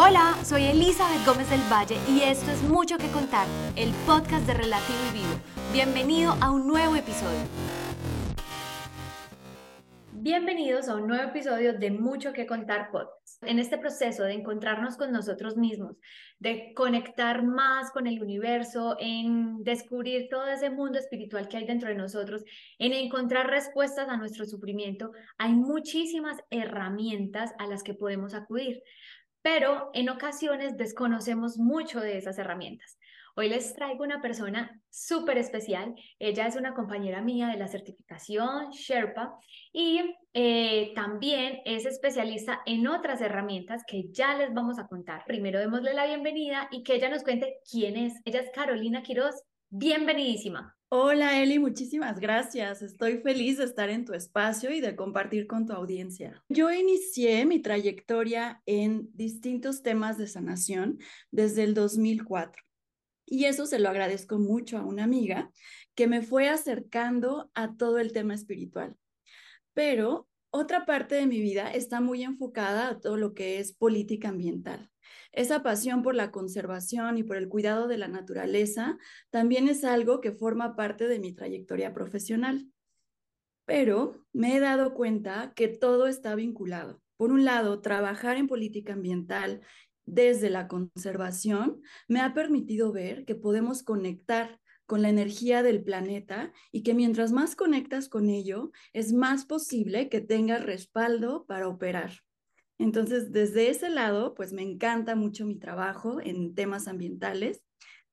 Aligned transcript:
Hola, 0.00 0.38
soy 0.44 0.62
Elizabeth 0.62 1.26
Gómez 1.26 1.50
del 1.50 1.60
Valle 1.68 1.96
y 2.08 2.20
esto 2.20 2.52
es 2.52 2.62
Mucho 2.62 2.98
que 2.98 3.08
Contar, 3.08 3.48
el 3.74 3.90
podcast 4.06 4.46
de 4.46 4.54
Relativo 4.54 4.96
y 5.10 5.18
Vivo. 5.18 5.40
Bienvenido 5.72 6.36
a 6.40 6.52
un 6.52 6.68
nuevo 6.68 6.94
episodio. 6.94 7.40
Bienvenidos 10.12 10.88
a 10.88 10.94
un 10.94 11.08
nuevo 11.08 11.30
episodio 11.30 11.76
de 11.76 11.90
Mucho 11.90 12.32
que 12.32 12.46
Contar 12.46 12.92
Podcast. 12.92 13.42
En 13.42 13.58
este 13.58 13.76
proceso 13.76 14.22
de 14.22 14.34
encontrarnos 14.34 14.96
con 14.96 15.10
nosotros 15.10 15.56
mismos, 15.56 15.96
de 16.38 16.72
conectar 16.74 17.42
más 17.42 17.90
con 17.90 18.06
el 18.06 18.22
universo, 18.22 18.96
en 19.00 19.64
descubrir 19.64 20.28
todo 20.28 20.46
ese 20.46 20.70
mundo 20.70 20.98
espiritual 21.00 21.48
que 21.48 21.56
hay 21.56 21.66
dentro 21.66 21.88
de 21.88 21.96
nosotros, 21.96 22.44
en 22.78 22.92
encontrar 22.92 23.48
respuestas 23.48 24.08
a 24.08 24.16
nuestro 24.16 24.44
sufrimiento, 24.44 25.10
hay 25.38 25.54
muchísimas 25.54 26.38
herramientas 26.50 27.52
a 27.58 27.66
las 27.66 27.82
que 27.82 27.94
podemos 27.94 28.34
acudir 28.34 28.82
pero 29.50 29.88
en 29.94 30.10
ocasiones 30.10 30.76
desconocemos 30.76 31.56
mucho 31.56 32.00
de 32.00 32.18
esas 32.18 32.36
herramientas. 32.36 32.98
Hoy 33.34 33.48
les 33.48 33.74
traigo 33.74 34.04
una 34.04 34.20
persona 34.20 34.78
súper 34.90 35.38
especial. 35.38 35.94
Ella 36.18 36.46
es 36.46 36.54
una 36.54 36.74
compañera 36.74 37.22
mía 37.22 37.48
de 37.48 37.56
la 37.56 37.66
certificación 37.66 38.68
Sherpa 38.72 39.38
y 39.72 40.14
eh, 40.34 40.92
también 40.94 41.62
es 41.64 41.86
especialista 41.86 42.60
en 42.66 42.86
otras 42.88 43.22
herramientas 43.22 43.84
que 43.86 44.10
ya 44.10 44.36
les 44.36 44.52
vamos 44.52 44.78
a 44.78 44.86
contar. 44.86 45.24
Primero 45.26 45.60
démosle 45.60 45.94
la 45.94 46.04
bienvenida 46.04 46.68
y 46.70 46.82
que 46.82 46.96
ella 46.96 47.08
nos 47.08 47.22
cuente 47.22 47.60
quién 47.70 47.96
es. 47.96 48.20
Ella 48.26 48.40
es 48.40 48.50
Carolina 48.50 49.02
Quiroz. 49.02 49.34
Bienvenidísima. 49.70 50.74
Hola 50.88 51.42
Eli, 51.42 51.58
muchísimas 51.58 52.18
gracias. 52.20 52.80
Estoy 52.80 53.18
feliz 53.18 53.58
de 53.58 53.64
estar 53.64 53.90
en 53.90 54.06
tu 54.06 54.14
espacio 54.14 54.70
y 54.70 54.80
de 54.80 54.96
compartir 54.96 55.46
con 55.46 55.66
tu 55.66 55.74
audiencia. 55.74 56.42
Yo 56.48 56.72
inicié 56.72 57.44
mi 57.44 57.60
trayectoria 57.60 58.62
en 58.64 59.10
distintos 59.12 59.82
temas 59.82 60.16
de 60.16 60.26
sanación 60.26 60.98
desde 61.30 61.64
el 61.64 61.74
2004 61.74 62.62
y 63.26 63.44
eso 63.44 63.66
se 63.66 63.78
lo 63.78 63.90
agradezco 63.90 64.38
mucho 64.38 64.78
a 64.78 64.86
una 64.86 65.04
amiga 65.04 65.50
que 65.94 66.06
me 66.06 66.22
fue 66.22 66.48
acercando 66.48 67.50
a 67.54 67.76
todo 67.76 67.98
el 67.98 68.12
tema 68.12 68.32
espiritual. 68.32 68.96
Pero 69.74 70.28
otra 70.50 70.86
parte 70.86 71.16
de 71.16 71.26
mi 71.26 71.42
vida 71.42 71.70
está 71.70 72.00
muy 72.00 72.22
enfocada 72.22 72.88
a 72.88 73.00
todo 73.00 73.18
lo 73.18 73.34
que 73.34 73.58
es 73.58 73.74
política 73.74 74.30
ambiental. 74.30 74.90
Esa 75.32 75.62
pasión 75.62 76.02
por 76.02 76.14
la 76.14 76.30
conservación 76.30 77.18
y 77.18 77.22
por 77.22 77.36
el 77.36 77.48
cuidado 77.48 77.86
de 77.86 77.98
la 77.98 78.08
naturaleza 78.08 78.98
también 79.30 79.68
es 79.68 79.84
algo 79.84 80.20
que 80.20 80.32
forma 80.32 80.74
parte 80.74 81.06
de 81.06 81.18
mi 81.18 81.32
trayectoria 81.32 81.92
profesional. 81.92 82.66
Pero 83.64 84.24
me 84.32 84.56
he 84.56 84.60
dado 84.60 84.94
cuenta 84.94 85.52
que 85.54 85.68
todo 85.68 86.06
está 86.06 86.34
vinculado. 86.34 87.02
Por 87.16 87.32
un 87.32 87.44
lado, 87.44 87.80
trabajar 87.80 88.36
en 88.36 88.46
política 88.46 88.94
ambiental 88.94 89.60
desde 90.06 90.48
la 90.48 90.68
conservación 90.68 91.82
me 92.08 92.20
ha 92.20 92.32
permitido 92.32 92.92
ver 92.92 93.26
que 93.26 93.34
podemos 93.34 93.82
conectar 93.82 94.58
con 94.86 95.02
la 95.02 95.10
energía 95.10 95.62
del 95.62 95.84
planeta 95.84 96.50
y 96.72 96.82
que 96.82 96.94
mientras 96.94 97.30
más 97.30 97.54
conectas 97.56 98.08
con 98.08 98.30
ello, 98.30 98.72
es 98.94 99.12
más 99.12 99.44
posible 99.44 100.08
que 100.08 100.22
tengas 100.22 100.64
respaldo 100.64 101.44
para 101.46 101.68
operar. 101.68 102.22
Entonces, 102.78 103.32
desde 103.32 103.70
ese 103.70 103.90
lado, 103.90 104.34
pues 104.34 104.52
me 104.52 104.62
encanta 104.62 105.16
mucho 105.16 105.44
mi 105.44 105.56
trabajo 105.58 106.20
en 106.22 106.54
temas 106.54 106.88
ambientales. 106.88 107.62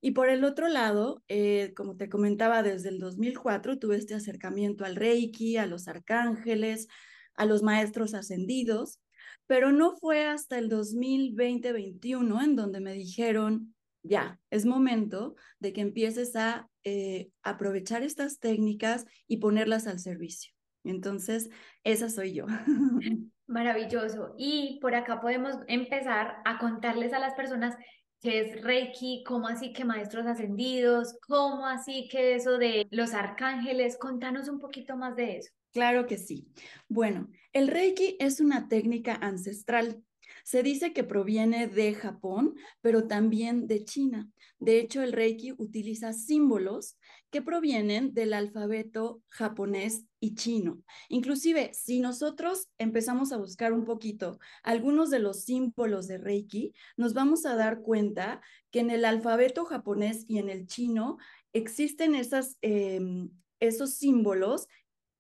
Y 0.02 0.12
por 0.12 0.30
el 0.30 0.44
otro 0.44 0.68
lado, 0.68 1.24
eh, 1.28 1.74
como 1.76 1.98
te 1.98 2.10
comentaba, 2.10 2.64
desde 2.64 2.90
el 2.90 3.00
2004 3.00 3.80
tuve 3.80 3.98
este 3.98 4.16
acercamiento 4.16 4.86
al 4.86 4.96
Reiki, 4.96 5.58
a 5.58 5.66
los 5.66 5.88
arcángeles, 5.88 6.88
a 7.36 7.46
los 7.46 7.64
maestros 7.64 8.14
ascendidos, 8.14 9.00
pero 9.48 9.72
no 9.72 9.96
fue 9.98 10.26
hasta 10.26 10.58
el 10.58 10.70
2020-21 10.70 12.44
en 12.44 12.56
donde 12.56 12.80
me 12.82 12.94
dijeron, 12.94 13.76
ya, 14.04 14.40
es 14.50 14.66
momento 14.66 15.36
de 15.60 15.74
que 15.74 15.82
empieces 15.82 16.36
a 16.36 16.70
eh, 16.84 17.30
aprovechar 17.44 18.04
estas 18.04 18.40
técnicas 18.40 19.06
y 19.28 19.38
ponerlas 19.38 19.88
al 19.88 20.00
servicio. 20.00 20.55
Entonces, 20.86 21.50
esa 21.84 22.10
soy 22.10 22.34
yo. 22.34 22.46
Maravilloso. 23.48 24.34
Y 24.38 24.80
por 24.82 24.96
acá 24.96 25.22
podemos 25.22 25.56
empezar 25.68 26.38
a 26.46 26.58
contarles 26.58 27.14
a 27.14 27.20
las 27.20 27.34
personas 27.34 27.76
qué 28.22 28.42
es 28.42 28.64
Reiki, 28.64 29.24
cómo 29.26 29.48
así 29.48 29.72
que 29.74 29.86
maestros 29.86 30.26
ascendidos, 30.26 31.16
cómo 31.28 31.68
así 31.68 32.08
que 32.10 32.36
eso 32.36 32.58
de 32.58 32.88
los 32.90 33.14
arcángeles. 33.14 33.98
Contanos 33.98 34.50
un 34.50 34.60
poquito 34.60 34.98
más 34.98 35.16
de 35.16 35.38
eso. 35.38 35.52
Claro 35.74 36.08
que 36.08 36.18
sí. 36.18 36.48
Bueno, 36.88 37.28
el 37.54 37.68
Reiki 37.68 38.16
es 38.20 38.40
una 38.40 38.68
técnica 38.68 39.14
ancestral 39.14 40.02
se 40.44 40.64
dice 40.64 40.94
que 40.94 41.04
proviene 41.04 41.68
de 41.68 41.94
Japón, 41.94 42.56
pero 42.82 43.08
también 43.08 43.68
de 43.68 43.84
China. 43.84 44.30
De 44.60 44.80
hecho, 44.80 45.02
el 45.02 45.12
Reiki 45.12 45.54
utiliza 45.58 46.14
símbolos 46.14 46.98
que 47.32 47.42
provienen 47.42 48.14
del 48.14 48.34
alfabeto 48.34 49.22
japonés 49.28 50.06
y 50.20 50.36
chino. 50.36 50.82
Inclusive, 51.10 51.72
si 51.74 52.00
nosotros 52.00 52.70
empezamos 52.78 53.32
a 53.32 53.38
buscar 53.38 53.74
un 53.74 53.86
poquito 53.86 54.40
algunos 54.64 55.10
de 55.10 55.20
los 55.20 55.44
símbolos 55.44 56.08
de 56.08 56.18
Reiki, 56.18 56.74
nos 56.98 57.14
vamos 57.14 57.46
a 57.46 57.56
dar 57.56 57.82
cuenta 57.82 58.42
que 58.72 58.80
en 58.80 58.90
el 58.90 59.06
alfabeto 59.06 59.66
japonés 59.66 60.26
y 60.28 60.40
en 60.40 60.50
el 60.50 60.68
chino 60.68 61.18
existen 61.54 62.16
esas, 62.16 62.58
em, 62.62 63.30
esos 63.60 63.96
símbolos 63.96 64.68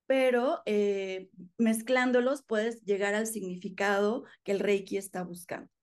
pero 0.08 0.62
eh, 0.66 1.30
mezclándolos 1.58 2.44
puedes 2.44 2.84
llegar 2.84 3.16
al 3.16 3.28
significado 3.28 4.26
que 4.44 4.52
el 4.52 4.60
Reiki 4.60 4.98
está 4.98 5.24
buscando. 5.24 5.75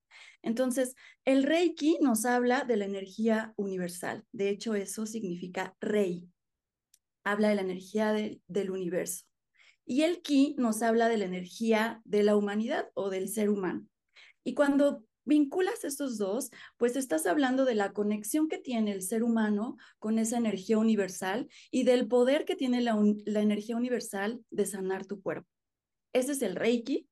Entonces, 0.43 0.95
el 1.25 1.45
Reiki 1.45 1.99
nos 2.01 2.25
habla 2.25 2.65
de 2.65 2.77
la 2.77 2.85
energía 2.85 3.55
universal. 3.57 4.25
De 4.33 4.49
hecho, 4.49 4.75
eso 4.75 5.07
significa 5.07 5.77
Rei. 5.81 6.29
Habla 7.25 7.51
de 7.51 7.55
la 7.55 7.63
energía 7.63 8.13
del 8.13 8.71
universo. 8.71 9.25
Y 9.85 10.03
el 10.03 10.23
Ki 10.23 10.55
nos 10.59 10.83
habla 10.83 11.09
de 11.09 11.19
la 11.19 11.25
energía 11.25 12.01
de 12.05 12.23
la 12.23 12.37
humanidad 12.37 12.91
o 12.95 13.11
del 13.11 13.29
ser 13.29 13.51
humano. 13.51 13.87
Y 14.45 14.55
cuando 14.55 15.05
vinculas 15.25 15.85
estos 15.85 16.19
dos, 16.19 16.51
pues 16.77 16.97
estás 16.97 17.27
hablando 17.27 17.65
de 17.65 17.75
la 17.75 17.93
conexión 17.93 18.49
que 18.49 18.59
tiene 18.59 18.93
el 18.93 19.03
ser 19.03 19.23
humano 19.23 19.77
con 19.99 20.19
esa 20.19 20.37
energía 20.37 20.79
universal 20.79 21.49
y 21.71 21.85
del 21.85 22.09
poder 22.09 22.45
que 22.45 22.57
tiene 22.57 22.81
la, 22.81 22.99
energía 23.27 23.77
universal 23.77 24.45
de 24.51 24.67
sanar 24.67 25.07
tu 25.07 25.21
cuerpo. 25.23 25.49
Ese 26.13 26.33
es 26.33 26.43
el 26.43 26.57
Reiki. 26.57 27.09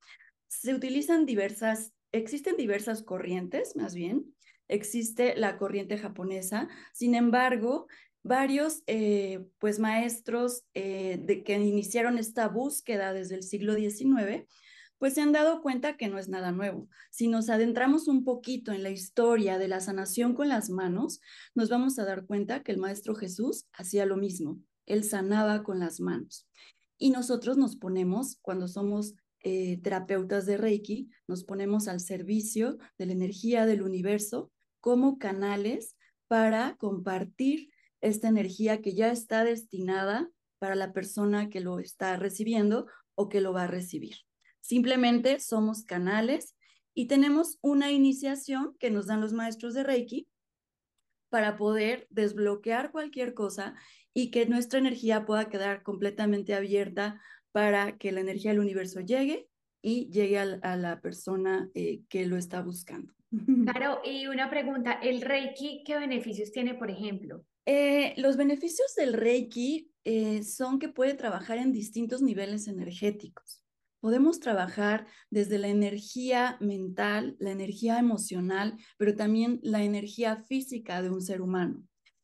Se 0.47 0.73
utilizan 0.73 1.25
diversas, 1.25 1.93
existen 2.11 2.57
diversas 2.57 3.03
corrientes, 3.03 3.75
más 3.75 3.95
bien. 3.95 4.33
Existe 4.67 5.35
la 5.35 5.57
corriente 5.57 5.97
japonesa. 5.97 6.69
Sin 6.93 7.15
embargo, 7.15 7.87
varios 8.23 8.83
eh, 8.87 9.45
pues 9.59 9.79
maestros 9.79 10.63
eh, 10.73 11.19
de 11.21 11.43
que 11.43 11.53
iniciaron 11.55 12.17
esta 12.17 12.47
búsqueda 12.47 13.13
desde 13.13 13.35
el 13.35 13.43
siglo 13.43 13.75
XIX 13.75 14.47
pues 15.01 15.15
se 15.15 15.21
han 15.21 15.31
dado 15.31 15.63
cuenta 15.63 15.97
que 15.97 16.09
no 16.09 16.19
es 16.19 16.29
nada 16.29 16.51
nuevo. 16.51 16.87
Si 17.09 17.27
nos 17.27 17.49
adentramos 17.49 18.07
un 18.07 18.23
poquito 18.23 18.71
en 18.71 18.83
la 18.83 18.91
historia 18.91 19.57
de 19.57 19.67
la 19.67 19.79
sanación 19.79 20.35
con 20.35 20.47
las 20.47 20.69
manos, 20.69 21.21
nos 21.55 21.69
vamos 21.69 21.97
a 21.97 22.05
dar 22.05 22.27
cuenta 22.27 22.61
que 22.61 22.71
el 22.71 22.77
Maestro 22.77 23.15
Jesús 23.15 23.65
hacía 23.73 24.05
lo 24.05 24.15
mismo. 24.15 24.59
Él 24.85 25.03
sanaba 25.03 25.63
con 25.63 25.79
las 25.79 25.99
manos. 26.01 26.47
Y 26.99 27.09
nosotros 27.09 27.57
nos 27.57 27.77
ponemos, 27.77 28.37
cuando 28.43 28.67
somos 28.67 29.15
eh, 29.43 29.79
terapeutas 29.81 30.45
de 30.45 30.57
Reiki, 30.57 31.09
nos 31.27 31.43
ponemos 31.43 31.87
al 31.87 31.99
servicio 31.99 32.77
de 32.97 33.07
la 33.07 33.13
energía 33.13 33.65
del 33.65 33.81
universo 33.81 34.51
como 34.79 35.17
canales 35.17 35.95
para 36.27 36.75
compartir 36.77 37.69
esta 38.01 38.27
energía 38.27 38.81
que 38.81 38.93
ya 38.93 39.11
está 39.11 39.43
destinada 39.43 40.29
para 40.59 40.75
la 40.75 40.93
persona 40.93 41.49
que 41.49 41.59
lo 41.59 41.79
está 41.79 42.17
recibiendo 42.17 42.85
o 43.15 43.29
que 43.29 43.41
lo 43.41 43.53
va 43.53 43.63
a 43.63 43.67
recibir. 43.67 44.17
Simplemente 44.61 45.39
somos 45.39 45.83
canales 45.83 46.55
y 46.93 47.07
tenemos 47.07 47.57
una 47.61 47.91
iniciación 47.91 48.75
que 48.79 48.91
nos 48.91 49.07
dan 49.07 49.21
los 49.21 49.33
maestros 49.33 49.73
de 49.73 49.83
Reiki 49.83 50.27
para 51.29 51.57
poder 51.57 52.07
desbloquear 52.09 52.91
cualquier 52.91 53.33
cosa 53.33 53.75
y 54.13 54.31
que 54.31 54.45
nuestra 54.45 54.79
energía 54.79 55.25
pueda 55.25 55.49
quedar 55.49 55.81
completamente 55.81 56.53
abierta 56.53 57.21
para 57.51 57.97
que 57.97 58.11
la 58.11 58.21
energía 58.21 58.51
del 58.51 58.59
universo 58.59 59.01
llegue 59.01 59.47
y 59.81 60.09
llegue 60.09 60.37
a, 60.37 60.75
la 60.75 61.01
persona 61.01 61.69
eh, 61.73 62.01
que 62.09 62.25
lo 62.25 62.37
está 62.37 62.61
buscando. 62.61 63.13
Claro, 63.71 64.01
y 64.03 64.27
una 64.27 64.49
pregunta, 64.49 64.93
¿el 65.01 65.21
Reiki 65.21 65.83
qué 65.85 65.97
beneficios 65.97 66.51
tiene, 66.51 66.75
por 66.75 66.91
ejemplo? 66.91 67.45
Eh, 67.65 68.13
los 68.17 68.37
beneficios 68.37 68.93
del 68.95 69.13
Reiki 69.13 69.91
eh, 70.03 70.43
son 70.43 70.79
que 70.79 70.89
puede 70.89 71.13
trabajar 71.13 71.57
en 71.57 71.71
distintos 71.71 72.21
niveles 72.21 72.67
energéticos. 72.67 73.63
Podemos 74.01 74.39
trabajar 74.39 75.05
desde 75.29 75.59
la 75.59 75.67
energía 75.67 76.57
mental, 76.59 77.35
la 77.39 77.51
energía 77.51 77.99
emocional, 77.99 78.77
pero 78.97 79.15
también 79.15 79.59
la 79.61 79.83
energía 79.83 80.37
física 80.37 81.03
de 81.03 81.11
un 81.11 81.21
ser 81.21 81.41
humano. 81.41 81.83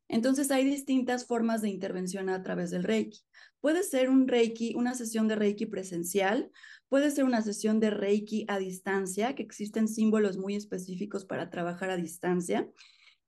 Entonces 0.10 0.50
hay 0.52 0.66
distintas 0.66 1.28
formas 1.28 1.62
de 1.62 1.70
intervención 1.70 2.30
a 2.30 2.42
través 2.42 2.72
del 2.72 2.84
Reiki. 2.84 3.20
Puede 3.68 3.84
ser 3.84 4.10
un 4.10 4.30
Reiki, 4.30 4.76
una 4.76 4.94
sesión 4.94 5.28
de 5.28 5.36
Reiki 5.36 5.66
presencial, 5.66 6.50
Puede 6.88 7.12
ser 7.12 7.26
una 7.26 7.42
sesión 7.42 7.82
de 7.82 7.90
Reiki 7.90 8.46
a 8.48 8.60
distancia, 8.60 9.36
que 9.36 9.44
existen 9.44 9.90
símbolos 9.90 10.38
muy 10.38 10.56
específicos 10.56 11.26
para 11.26 11.50
trabajar 11.50 11.90
a 11.90 11.98
distancia. 11.98 12.72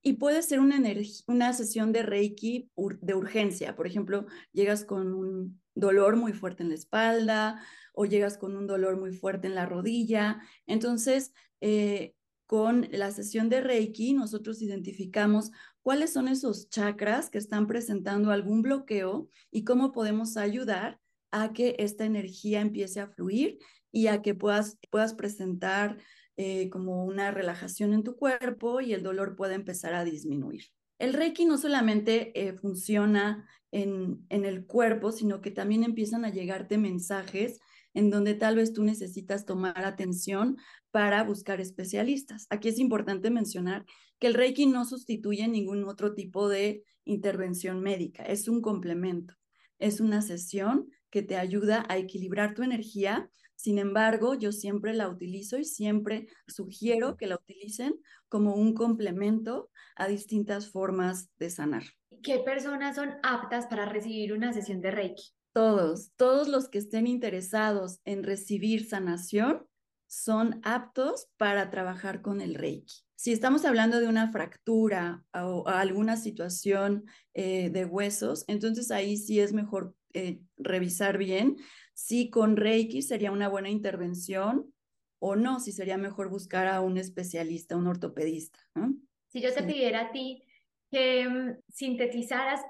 Y 0.02 0.14
puede 0.14 0.42
ser 0.42 0.62
una, 0.62 0.82
una 1.28 1.52
sesión 1.52 1.92
de 1.92 2.04
Reiki 2.04 2.72
de 3.02 3.16
urgencia. 3.16 3.76
Por 3.76 3.86
ejemplo, 3.86 4.28
llegas 4.54 4.86
con 4.86 5.14
un 5.14 5.62
dolor 5.76 6.16
muy 6.16 6.32
fuerte 6.32 6.64
en 6.64 6.70
la 6.70 6.76
espalda 6.76 7.62
o 7.94 8.06
llegas 8.06 8.38
con 8.38 8.56
un 8.56 8.66
dolor 8.66 8.98
muy 8.98 9.12
fuerte 9.12 9.48
en 9.48 9.56
la 9.56 9.66
rodilla. 9.66 10.40
Entonces, 10.68 11.34
eh, 11.60 12.16
con 12.46 12.88
la 12.94 13.12
sesión 13.12 13.50
de 13.50 13.60
Reiki, 13.60 14.14
nosotros 14.14 14.62
identificamos 14.62 15.52
cuáles 15.90 16.14
son 16.14 16.28
esos 16.28 16.70
chakras 16.70 17.32
que 17.32 17.40
están 17.40 17.66
presentando 17.66 18.30
algún 18.30 18.62
bloqueo 18.62 19.28
y 19.50 19.64
cómo 19.64 19.92
podemos 19.92 20.38
ayudar 20.38 21.00
a 21.32 21.52
que 21.52 21.78
esta 21.80 22.06
energía 22.06 22.62
empiece 22.62 23.00
a 23.00 23.08
fluir 23.08 23.58
y 23.92 24.06
a 24.06 24.22
que 24.22 24.36
puedas, 24.36 24.78
puedas 24.92 25.16
presentar 25.16 25.98
eh, 26.38 26.70
como 26.70 27.06
una 27.06 27.32
relajación 27.32 27.94
en 27.94 28.04
tu 28.04 28.16
cuerpo 28.18 28.82
y 28.82 28.94
el 28.94 29.02
dolor 29.02 29.36
pueda 29.36 29.56
empezar 29.56 29.96
a 29.96 30.04
disminuir. 30.06 30.66
El 31.00 31.14
Reiki 31.14 31.46
no 31.46 31.58
solamente 31.58 32.40
eh, 32.40 32.54
funciona 32.54 33.50
en, 33.72 34.24
en 34.30 34.46
el 34.46 34.68
cuerpo, 34.68 35.12
sino 35.12 35.42
que 35.42 35.50
también 35.50 35.84
empiezan 35.84 36.24
a 36.24 36.30
llegarte 36.30 36.78
mensajes 36.78 37.62
en 37.96 38.12
donde 38.12 38.36
tal 38.36 38.58
vez 38.58 38.74
tú 38.74 38.84
necesitas 38.84 39.48
tomar 39.48 39.84
atención 39.84 40.58
para 40.92 41.24
buscar 41.24 41.60
especialistas. 41.60 42.46
Aquí 42.52 42.70
es 42.70 42.78
importante 42.78 43.32
mencionar 43.32 43.88
que 44.20 44.28
el 44.28 44.34
Reiki 44.34 44.66
no 44.66 44.86
sustituye 44.86 45.48
ningún 45.48 45.86
otro 45.86 46.14
tipo 46.14 46.50
de 46.50 46.84
intervención 47.06 47.82
médica, 47.82 48.24
es 48.24 48.48
un 48.48 48.62
complemento, 48.62 49.36
es 49.80 50.00
una 50.00 50.22
sesión 50.22 50.90
que 51.10 51.24
te 51.24 51.38
ayuda 51.38 51.86
a 51.90 51.98
equilibrar 51.98 52.54
tu 52.54 52.64
energía. 52.64 53.32
Sin 53.56 53.80
embargo, 53.80 54.36
yo 54.36 54.52
siempre 54.52 54.94
la 54.94 55.10
utilizo 55.10 55.58
y 55.58 55.66
siempre 55.66 56.28
sugiero 56.48 57.18
que 57.18 57.28
la 57.28 57.36
utilicen 57.36 57.96
como 58.28 58.56
un 58.56 58.74
complemento 58.74 59.70
a 59.96 60.08
distintas 60.08 60.70
formas 60.70 61.30
de 61.40 61.50
sanar. 61.50 61.84
¿Qué 62.22 62.40
personas 62.40 62.96
son 62.96 63.16
aptas 63.24 63.68
para 63.68 63.86
recibir 63.86 64.34
una 64.34 64.54
sesión 64.54 64.82
de 64.82 64.92
Reiki? 64.92 65.34
Todos, 65.54 66.12
todos 66.16 66.48
los 66.48 66.70
que 66.70 66.78
estén 66.78 67.08
interesados 67.08 68.00
en 68.06 68.24
recibir 68.24 68.88
sanación 68.88 69.66
son 70.08 70.60
aptos 70.64 71.28
para 71.38 71.70
trabajar 71.70 72.22
con 72.22 72.42
el 72.42 72.56
Reiki. 72.56 73.09
Si 73.20 73.34
estamos 73.34 73.66
hablando 73.66 74.00
de 74.00 74.08
una 74.08 74.32
fractura 74.32 75.26
o 75.34 75.68
alguna 75.68 76.16
situación 76.16 77.04
eh, 77.34 77.70
de 77.70 77.84
huesos, 77.84 78.46
entonces 78.48 78.92
ahí 78.92 79.18
sí 79.18 79.42
es 79.42 79.52
mejor 79.52 79.94
eh, 80.14 80.40
revisar 80.56 81.18
bien 81.18 81.58
si 81.94 82.30
con 82.30 82.56
Reiki 82.56 83.02
sería 83.02 83.34
una 83.34 83.50
buena 83.50 83.70
intervención 83.70 84.74
o 85.22 85.36
no, 85.36 85.60
si 85.60 85.74
sería 85.74 85.98
mejor 85.98 86.30
buscar 86.30 86.68
a 86.68 86.80
un 86.80 86.98
especialista, 86.98 87.76
un 87.76 87.88
ortopedista. 87.88 88.58
Si 89.28 89.42
yo 89.42 89.54
te 89.54 89.64
pidiera 89.64 90.04
a 90.04 90.12
ti 90.14 90.42
que 90.90 91.28
mm, 91.28 91.58
sintetizaras, 91.74 92.62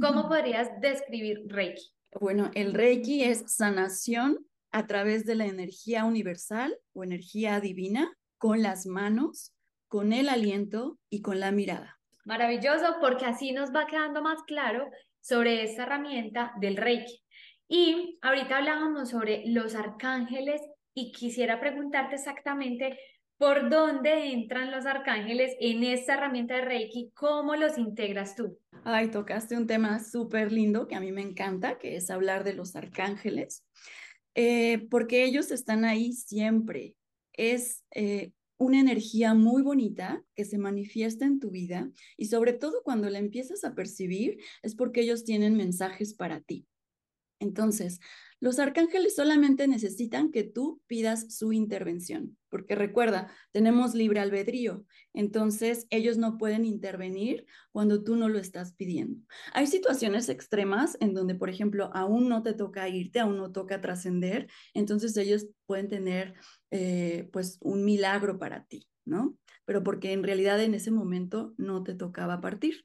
¿cómo 0.00 0.26
podrías 0.26 0.70
describir 0.80 1.42
Reiki? 1.48 1.92
Bueno, 2.18 2.50
el 2.54 2.72
Reiki 2.72 3.24
es 3.24 3.44
sanación 3.46 4.38
a 4.72 4.86
través 4.86 5.26
de 5.26 5.34
la 5.34 5.44
energía 5.44 6.06
universal 6.06 6.78
o 6.94 7.04
energía 7.04 7.60
divina 7.60 8.10
con 8.38 8.62
las 8.62 8.86
manos, 8.86 9.52
con 9.88 10.12
el 10.12 10.28
aliento 10.28 10.98
y 11.10 11.22
con 11.22 11.40
la 11.40 11.50
mirada. 11.50 11.98
Maravilloso, 12.24 12.96
porque 13.00 13.24
así 13.24 13.52
nos 13.52 13.74
va 13.74 13.86
quedando 13.86 14.22
más 14.22 14.42
claro 14.42 14.90
sobre 15.20 15.62
esta 15.62 15.84
herramienta 15.84 16.52
del 16.60 16.76
Reiki. 16.76 17.22
Y 17.68 18.18
ahorita 18.22 18.58
hablábamos 18.58 19.10
sobre 19.10 19.42
los 19.46 19.74
arcángeles 19.74 20.60
y 20.94 21.12
quisiera 21.12 21.60
preguntarte 21.60 22.16
exactamente 22.16 22.98
por 23.38 23.70
dónde 23.70 24.32
entran 24.32 24.70
los 24.70 24.84
arcángeles 24.84 25.54
en 25.60 25.84
esta 25.84 26.14
herramienta 26.14 26.56
de 26.56 26.62
Reiki, 26.62 27.12
cómo 27.14 27.54
los 27.54 27.78
integras 27.78 28.34
tú. 28.34 28.58
Ay, 28.84 29.10
tocaste 29.10 29.56
un 29.56 29.66
tema 29.66 30.00
súper 30.00 30.50
lindo 30.50 30.88
que 30.88 30.96
a 30.96 31.00
mí 31.00 31.12
me 31.12 31.22
encanta, 31.22 31.78
que 31.78 31.96
es 31.96 32.10
hablar 32.10 32.42
de 32.42 32.54
los 32.54 32.74
arcángeles, 32.74 33.64
eh, 34.34 34.86
porque 34.90 35.24
ellos 35.24 35.52
están 35.52 35.84
ahí 35.84 36.12
siempre. 36.12 36.96
Es 37.32 37.84
eh, 37.92 38.32
una 38.58 38.80
energía 38.80 39.34
muy 39.34 39.62
bonita 39.62 40.24
que 40.34 40.44
se 40.44 40.58
manifiesta 40.58 41.24
en 41.24 41.40
tu 41.40 41.50
vida 41.50 41.90
y 42.16 42.26
sobre 42.26 42.52
todo 42.52 42.82
cuando 42.84 43.08
la 43.08 43.18
empiezas 43.18 43.64
a 43.64 43.74
percibir 43.74 44.38
es 44.62 44.74
porque 44.74 45.00
ellos 45.02 45.24
tienen 45.24 45.56
mensajes 45.56 46.14
para 46.14 46.40
ti. 46.40 46.66
Entonces, 47.40 48.00
los 48.40 48.58
arcángeles 48.58 49.16
solamente 49.16 49.66
necesitan 49.66 50.30
que 50.30 50.44
tú 50.44 50.80
pidas 50.86 51.34
su 51.34 51.52
intervención, 51.52 52.36
porque 52.48 52.74
recuerda, 52.74 53.32
tenemos 53.52 53.94
libre 53.94 54.20
albedrío, 54.20 54.84
entonces 55.12 55.86
ellos 55.90 56.18
no 56.18 56.38
pueden 56.38 56.64
intervenir 56.64 57.46
cuando 57.72 58.04
tú 58.04 58.16
no 58.16 58.28
lo 58.28 58.38
estás 58.38 58.74
pidiendo. 58.74 59.20
Hay 59.52 59.66
situaciones 59.66 60.28
extremas 60.28 60.96
en 61.00 61.14
donde, 61.14 61.34
por 61.34 61.50
ejemplo, 61.50 61.90
aún 61.94 62.28
no 62.28 62.42
te 62.42 62.54
toca 62.54 62.88
irte, 62.88 63.20
aún 63.20 63.36
no 63.38 63.50
toca 63.50 63.80
trascender, 63.80 64.48
entonces 64.74 65.16
ellos 65.16 65.46
pueden 65.66 65.88
tener 65.88 66.34
eh, 66.70 67.28
pues 67.32 67.58
un 67.60 67.84
milagro 67.84 68.38
para 68.38 68.64
ti, 68.64 68.88
¿no? 69.04 69.36
Pero 69.64 69.82
porque 69.82 70.12
en 70.12 70.22
realidad 70.22 70.62
en 70.62 70.74
ese 70.74 70.90
momento 70.90 71.54
no 71.56 71.82
te 71.82 71.94
tocaba 71.94 72.40
partir. 72.40 72.84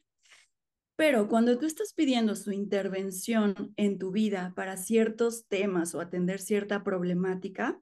Pero 0.96 1.28
cuando 1.28 1.58
tú 1.58 1.66
estás 1.66 1.92
pidiendo 1.92 2.36
su 2.36 2.52
intervención 2.52 3.72
en 3.76 3.98
tu 3.98 4.12
vida 4.12 4.52
para 4.54 4.76
ciertos 4.76 5.46
temas 5.48 5.94
o 5.94 6.00
atender 6.00 6.40
cierta 6.40 6.84
problemática, 6.84 7.80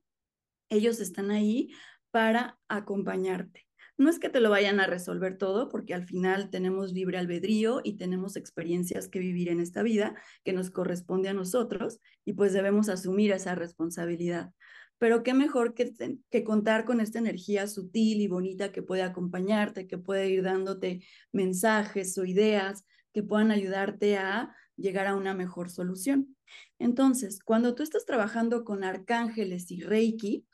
ellos 0.70 0.99
están 1.00 1.31
ahí 1.31 1.70
para 2.11 2.59
acompañarte. 2.69 3.67
No 3.99 4.09
es 4.09 4.19
que 4.19 4.31
te 4.31 4.41
lo 4.41 4.49
vayan 4.49 4.81
a 4.81 4.87
resolver 4.87 5.37
todo, 5.37 5.69
porque 5.69 5.93
al 5.93 6.06
final 6.06 6.49
tenemos 6.49 6.93
libre 6.93 7.19
albedrío 7.19 7.82
y 7.85 7.99
tenemos 7.99 8.37
experiencias 8.37 9.09
que 9.09 9.19
vivir 9.19 9.50
en 9.50 9.61
esta 9.61 9.82
vida 9.82 10.14
que 10.43 10.55
nos 10.55 10.70
corresponde 10.70 11.29
a 11.29 11.35
nosotros 11.35 12.00
y 12.25 12.32
pues 12.32 12.55
debemos 12.55 12.88
asumir 12.88 13.32
esa 13.32 13.55
responsabilidad. 13.55 14.53
Pero 14.97 15.23
qué 15.23 15.35
mejor 15.35 15.75
que, 15.75 15.93
que 16.31 16.44
contar 16.44 16.87
con 16.87 17.00
esta 17.00 17.19
energía 17.19 17.67
sutil 17.67 18.23
y 18.23 18.29
bonita 18.29 18.73
que 18.73 18.82
puede 18.82 19.03
acompañarte, 19.03 19.87
que 19.87 19.99
puede 19.99 20.31
ir 20.31 20.43
dándote 20.43 21.05
mensajes 21.31 22.17
o 22.17 22.25
ideas 22.25 22.85
que 23.12 23.23
puedan 23.23 23.50
ayudarte 23.50 24.19
a 24.19 24.55
llegar 24.76 25.06
a 25.06 25.17
una 25.17 25.35
mejor 25.35 25.70
solución. 25.70 26.37
Entonces, 26.79 27.41
cuando 27.44 27.75
tú 27.75 27.82
estás 27.82 28.05
trabajando 28.05 28.64
con 28.64 28.85
arcángeles 28.85 29.70
y 29.70 29.81
reiki, 29.81 30.47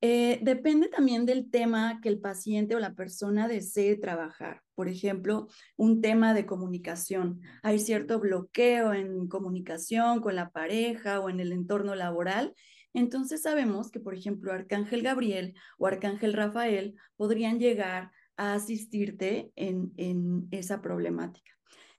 eh, 0.00 0.38
depende 0.42 0.88
también 0.88 1.26
del 1.26 1.50
tema 1.50 2.00
que 2.00 2.08
el 2.08 2.20
paciente 2.20 2.76
o 2.76 2.78
la 2.78 2.94
persona 2.94 3.48
desee 3.48 3.96
trabajar. 3.96 4.62
Por 4.74 4.88
ejemplo, 4.88 5.48
un 5.76 6.00
tema 6.00 6.34
de 6.34 6.46
comunicación. 6.46 7.40
Hay 7.62 7.80
cierto 7.80 8.20
bloqueo 8.20 8.94
en 8.94 9.26
comunicación 9.26 10.20
con 10.20 10.36
la 10.36 10.50
pareja 10.50 11.18
o 11.18 11.30
en 11.30 11.40
el 11.40 11.50
entorno 11.50 11.96
laboral. 11.96 12.54
Entonces 12.94 13.42
sabemos 13.42 13.90
que, 13.90 13.98
por 13.98 14.14
ejemplo, 14.14 14.52
Arcángel 14.52 15.02
Gabriel 15.02 15.54
o 15.78 15.88
Arcángel 15.88 16.32
Rafael 16.32 16.94
podrían 17.16 17.58
llegar 17.58 18.12
a 18.36 18.54
asistirte 18.54 19.50
en, 19.56 19.92
en 19.96 20.46
esa 20.52 20.80
problemática. 20.80 21.57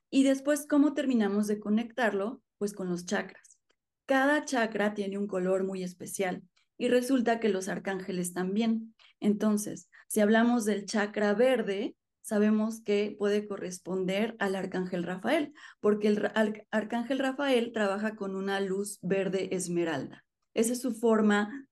Y 0.10 0.24
después, 0.24 0.66
¿cómo 0.68 0.94
terminamos 0.94 1.48
de 1.48 1.60
conectarlo? 1.60 2.42
Pues 2.58 2.74
con 2.74 2.89
los 2.89 3.06
chakras. 3.06 3.60
Cada 4.06 4.44
chakra 4.44 4.94
tiene 4.94 5.18
un 5.18 5.28
color 5.28 5.63
muy 5.63 5.84
especial 5.84 6.44
y 6.78 6.88
resulta 6.88 7.39
que 7.39 7.50
los 7.50 7.68
arcángeles 7.68 8.34
también. 8.34 8.96
Entonces, 9.20 9.89
si 10.08 10.22
hablamos 10.22 10.66
del 10.66 10.86
chakra 10.86 11.34
verde, 11.34 11.96
sabemos 12.22 12.82
que 12.82 13.16
puede 13.20 13.48
corresponder 13.48 14.36
al 14.39 14.56
arcángel 14.56 15.04
Rafael, 15.04 15.54
porque 15.80 16.08
el 16.08 16.32
arcángel 16.72 17.20
Rafael 17.20 17.72
trabaja 17.72 18.16
con 18.16 18.36
una 18.36 18.60
luz 18.62 19.00
verde 19.01 19.54
esmeralda. 19.56 20.25
Esa 20.54 20.74
es 20.74 20.82
su 20.82 20.94
forma 20.94 21.68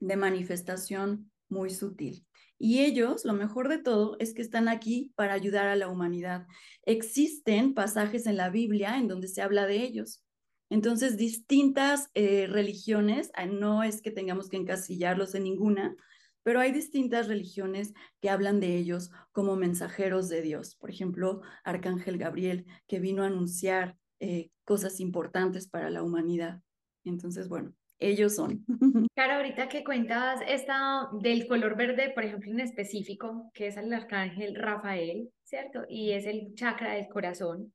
de 0.00 0.16
manifestación 0.16 1.30
muy 1.48 1.70
sutil. 1.70 2.26
Y 2.64 2.84
ellos, 2.84 3.24
lo 3.24 3.32
mejor 3.32 3.68
de 3.68 3.78
todo, 3.78 4.14
es 4.20 4.34
que 4.34 4.40
están 4.40 4.68
aquí 4.68 5.12
para 5.16 5.32
ayudar 5.32 5.66
a 5.66 5.74
la 5.74 5.88
humanidad. 5.88 6.46
Existen 6.86 7.74
pasajes 7.74 8.24
en 8.26 8.36
la 8.36 8.50
Biblia 8.50 8.98
en 8.98 9.08
donde 9.08 9.26
se 9.26 9.42
habla 9.42 9.66
de 9.66 9.82
ellos. 9.82 10.22
Entonces, 10.70 11.16
distintas 11.16 12.08
eh, 12.14 12.46
religiones, 12.48 13.32
ah, 13.34 13.46
no 13.46 13.82
es 13.82 14.00
que 14.00 14.12
tengamos 14.12 14.48
que 14.48 14.58
encasillarlos 14.58 15.34
en 15.34 15.42
ninguna, 15.42 15.96
pero 16.44 16.60
hay 16.60 16.70
distintas 16.70 17.26
religiones 17.26 17.94
que 18.20 18.30
hablan 18.30 18.60
de 18.60 18.76
ellos 18.76 19.10
como 19.32 19.56
mensajeros 19.56 20.28
de 20.28 20.42
Dios. 20.42 20.76
Por 20.76 20.88
ejemplo, 20.88 21.40
Arcángel 21.64 22.16
Gabriel, 22.16 22.66
que 22.86 23.00
vino 23.00 23.24
a 23.24 23.26
anunciar 23.26 23.96
eh, 24.20 24.52
cosas 24.64 25.00
importantes 25.00 25.66
para 25.66 25.90
la 25.90 26.04
humanidad. 26.04 26.62
Entonces, 27.02 27.48
bueno, 27.48 27.74
ellos 28.02 28.36
son. 28.36 28.64
Claro, 29.14 29.34
ahorita 29.34 29.68
que 29.68 29.84
cuentas 29.84 30.40
esta 30.48 31.08
del 31.20 31.46
color 31.46 31.76
verde, 31.76 32.10
por 32.14 32.24
ejemplo, 32.24 32.50
en 32.50 32.60
específico, 32.60 33.50
que 33.52 33.66
es 33.68 33.76
el 33.76 33.92
arcángel 33.92 34.54
Rafael, 34.54 35.28
¿cierto? 35.44 35.84
Y 35.88 36.12
es 36.12 36.24
el 36.26 36.54
chakra 36.54 36.94
del 36.94 37.08
corazón. 37.08 37.72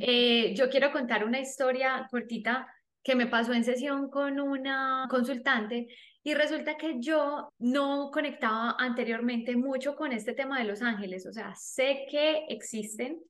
Eh, 0.00 0.52
yo 0.54 0.68
quiero 0.68 0.90
contar 0.90 1.24
una 1.24 1.40
historia 1.40 2.08
cortita 2.10 2.66
que 3.02 3.14
me 3.14 3.26
pasó 3.26 3.52
en 3.52 3.64
sesión 3.64 4.10
con 4.10 4.40
una 4.40 5.06
consultante 5.08 5.88
y 6.22 6.34
resulta 6.34 6.76
que 6.76 6.96
yo 7.00 7.52
no 7.58 8.10
conectaba 8.10 8.76
anteriormente 8.78 9.54
mucho 9.56 9.94
con 9.94 10.10
este 10.12 10.32
tema 10.32 10.58
de 10.58 10.64
los 10.64 10.80
ángeles, 10.82 11.26
o 11.26 11.32
sea, 11.32 11.54
sé 11.54 12.06
que 12.10 12.46
existen. 12.48 13.20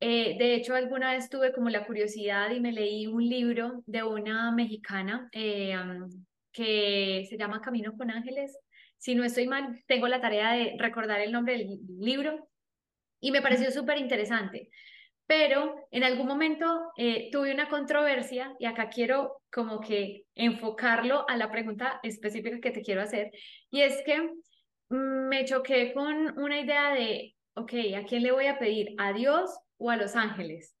Eh, 0.00 0.36
de 0.38 0.54
hecho, 0.54 0.74
alguna 0.74 1.12
vez 1.12 1.30
tuve 1.30 1.52
como 1.52 1.70
la 1.70 1.86
curiosidad 1.86 2.50
y 2.50 2.60
me 2.60 2.72
leí 2.72 3.06
un 3.06 3.26
libro 3.26 3.82
de 3.86 4.02
una 4.02 4.52
mexicana 4.52 5.28
eh, 5.32 5.74
que 6.52 7.26
se 7.28 7.38
llama 7.38 7.60
Camino 7.60 7.96
con 7.96 8.10
Ángeles. 8.10 8.58
Si 8.98 9.14
no 9.14 9.24
estoy 9.24 9.46
mal, 9.46 9.82
tengo 9.86 10.08
la 10.08 10.20
tarea 10.20 10.52
de 10.52 10.76
recordar 10.78 11.20
el 11.20 11.32
nombre 11.32 11.58
del 11.58 11.80
libro 11.98 12.48
y 13.20 13.30
me 13.30 13.42
pareció 13.42 13.70
súper 13.70 13.98
interesante 13.98 14.70
pero 15.26 15.88
en 15.90 16.04
algún 16.04 16.26
momento 16.26 16.92
eh, 16.96 17.28
tuve 17.32 17.52
una 17.52 17.68
controversia 17.68 18.54
y 18.58 18.66
acá 18.66 18.88
quiero 18.88 19.42
como 19.52 19.80
que 19.80 20.24
enfocarlo 20.34 21.28
a 21.28 21.36
la 21.36 21.50
pregunta 21.50 22.00
específica 22.02 22.60
que 22.60 22.70
te 22.70 22.82
quiero 22.82 23.02
hacer 23.02 23.32
y 23.70 23.80
es 23.80 24.02
que 24.04 24.20
mm, 24.90 25.28
me 25.28 25.44
choqué 25.44 25.92
con 25.92 26.38
una 26.38 26.60
idea 26.60 26.94
de, 26.94 27.34
ok, 27.54 27.72
¿a 27.96 28.04
quién 28.04 28.22
le 28.22 28.32
voy 28.32 28.46
a 28.46 28.58
pedir? 28.58 28.94
¿A 28.98 29.12
Dios 29.12 29.50
o 29.78 29.90
a 29.90 29.96
los 29.96 30.16
ángeles? 30.16 30.74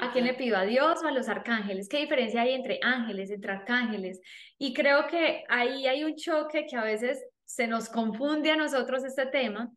¿A 0.00 0.12
quién 0.12 0.24
le 0.24 0.34
pido? 0.34 0.56
¿A 0.56 0.64
Dios 0.64 1.02
o 1.02 1.06
a 1.06 1.12
los 1.12 1.28
arcángeles? 1.28 1.88
¿Qué 1.88 1.98
diferencia 1.98 2.42
hay 2.42 2.54
entre 2.54 2.80
ángeles, 2.82 3.30
entre 3.30 3.52
arcángeles? 3.52 4.20
Y 4.58 4.74
creo 4.74 5.06
que 5.06 5.44
ahí 5.48 5.86
hay 5.86 6.02
un 6.02 6.16
choque 6.16 6.66
que 6.66 6.76
a 6.76 6.82
veces 6.82 7.24
se 7.44 7.68
nos 7.68 7.88
confunde 7.88 8.50
a 8.50 8.56
nosotros 8.56 9.04
este 9.04 9.26
tema 9.26 9.70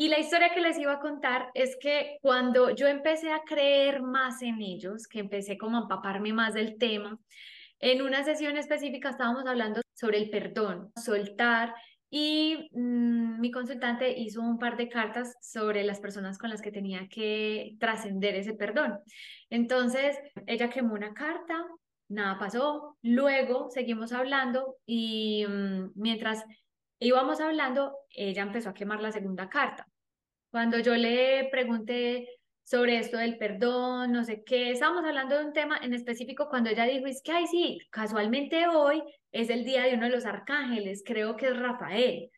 y 0.00 0.08
la 0.08 0.18
historia 0.18 0.54
que 0.54 0.60
les 0.60 0.78
iba 0.78 0.94
a 0.94 1.00
contar 1.00 1.50
es 1.52 1.76
que 1.78 2.16
cuando 2.22 2.70
yo 2.70 2.86
empecé 2.86 3.32
a 3.32 3.42
creer 3.42 4.00
más 4.02 4.40
en 4.40 4.62
ellos, 4.62 5.06
que 5.06 5.18
empecé 5.18 5.58
como 5.58 5.76
a 5.76 5.80
empaparme 5.82 6.32
más 6.32 6.54
del 6.54 6.78
tema, 6.78 7.18
en 7.80 8.00
una 8.00 8.24
sesión 8.24 8.56
específica 8.56 9.10
estábamos 9.10 9.44
hablando 9.46 9.82
sobre 9.92 10.18
el 10.18 10.30
perdón, 10.30 10.92
soltar, 10.96 11.74
y 12.10 12.68
mm, 12.72 13.40
mi 13.40 13.50
consultante 13.52 14.10
hizo 14.18 14.42
un 14.42 14.58
par 14.58 14.76
de 14.76 14.88
cartas 14.88 15.36
sobre 15.40 15.84
las 15.84 16.00
personas 16.00 16.38
con 16.38 16.50
las 16.50 16.60
que 16.60 16.72
tenía 16.72 17.06
que 17.08 17.76
trascender 17.78 18.34
ese 18.34 18.54
perdón. 18.54 18.98
Entonces, 19.48 20.18
ella 20.46 20.68
quemó 20.68 20.94
una 20.94 21.14
carta, 21.14 21.64
nada 22.08 22.38
pasó, 22.38 22.98
luego 23.02 23.70
seguimos 23.70 24.12
hablando 24.12 24.76
y 24.84 25.46
mm, 25.48 25.92
mientras 25.94 26.44
íbamos 26.98 27.40
hablando, 27.40 27.96
ella 28.10 28.42
empezó 28.42 28.70
a 28.70 28.74
quemar 28.74 29.00
la 29.00 29.12
segunda 29.12 29.48
carta. 29.48 29.86
Cuando 30.50 30.80
yo 30.80 30.96
le 30.96 31.48
pregunté 31.50 32.39
sobre 32.70 32.98
esto 32.98 33.16
del 33.16 33.36
perdón, 33.36 34.12
no 34.12 34.22
sé 34.22 34.44
qué, 34.44 34.70
estábamos 34.70 35.04
hablando 35.04 35.36
de 35.36 35.44
un 35.44 35.52
tema 35.52 35.80
en 35.82 35.92
específico 35.92 36.48
cuando 36.48 36.70
ella 36.70 36.84
dijo, 36.84 37.06
es 37.06 37.20
que, 37.20 37.32
ay, 37.32 37.48
sí, 37.48 37.80
casualmente 37.90 38.68
hoy 38.68 39.02
es 39.32 39.50
el 39.50 39.64
día 39.64 39.82
de 39.82 39.94
uno 39.94 40.04
de 40.04 40.12
los 40.12 40.24
arcángeles, 40.24 41.02
creo 41.04 41.36
que 41.36 41.46
es 41.46 41.58
Rafael. 41.58 42.30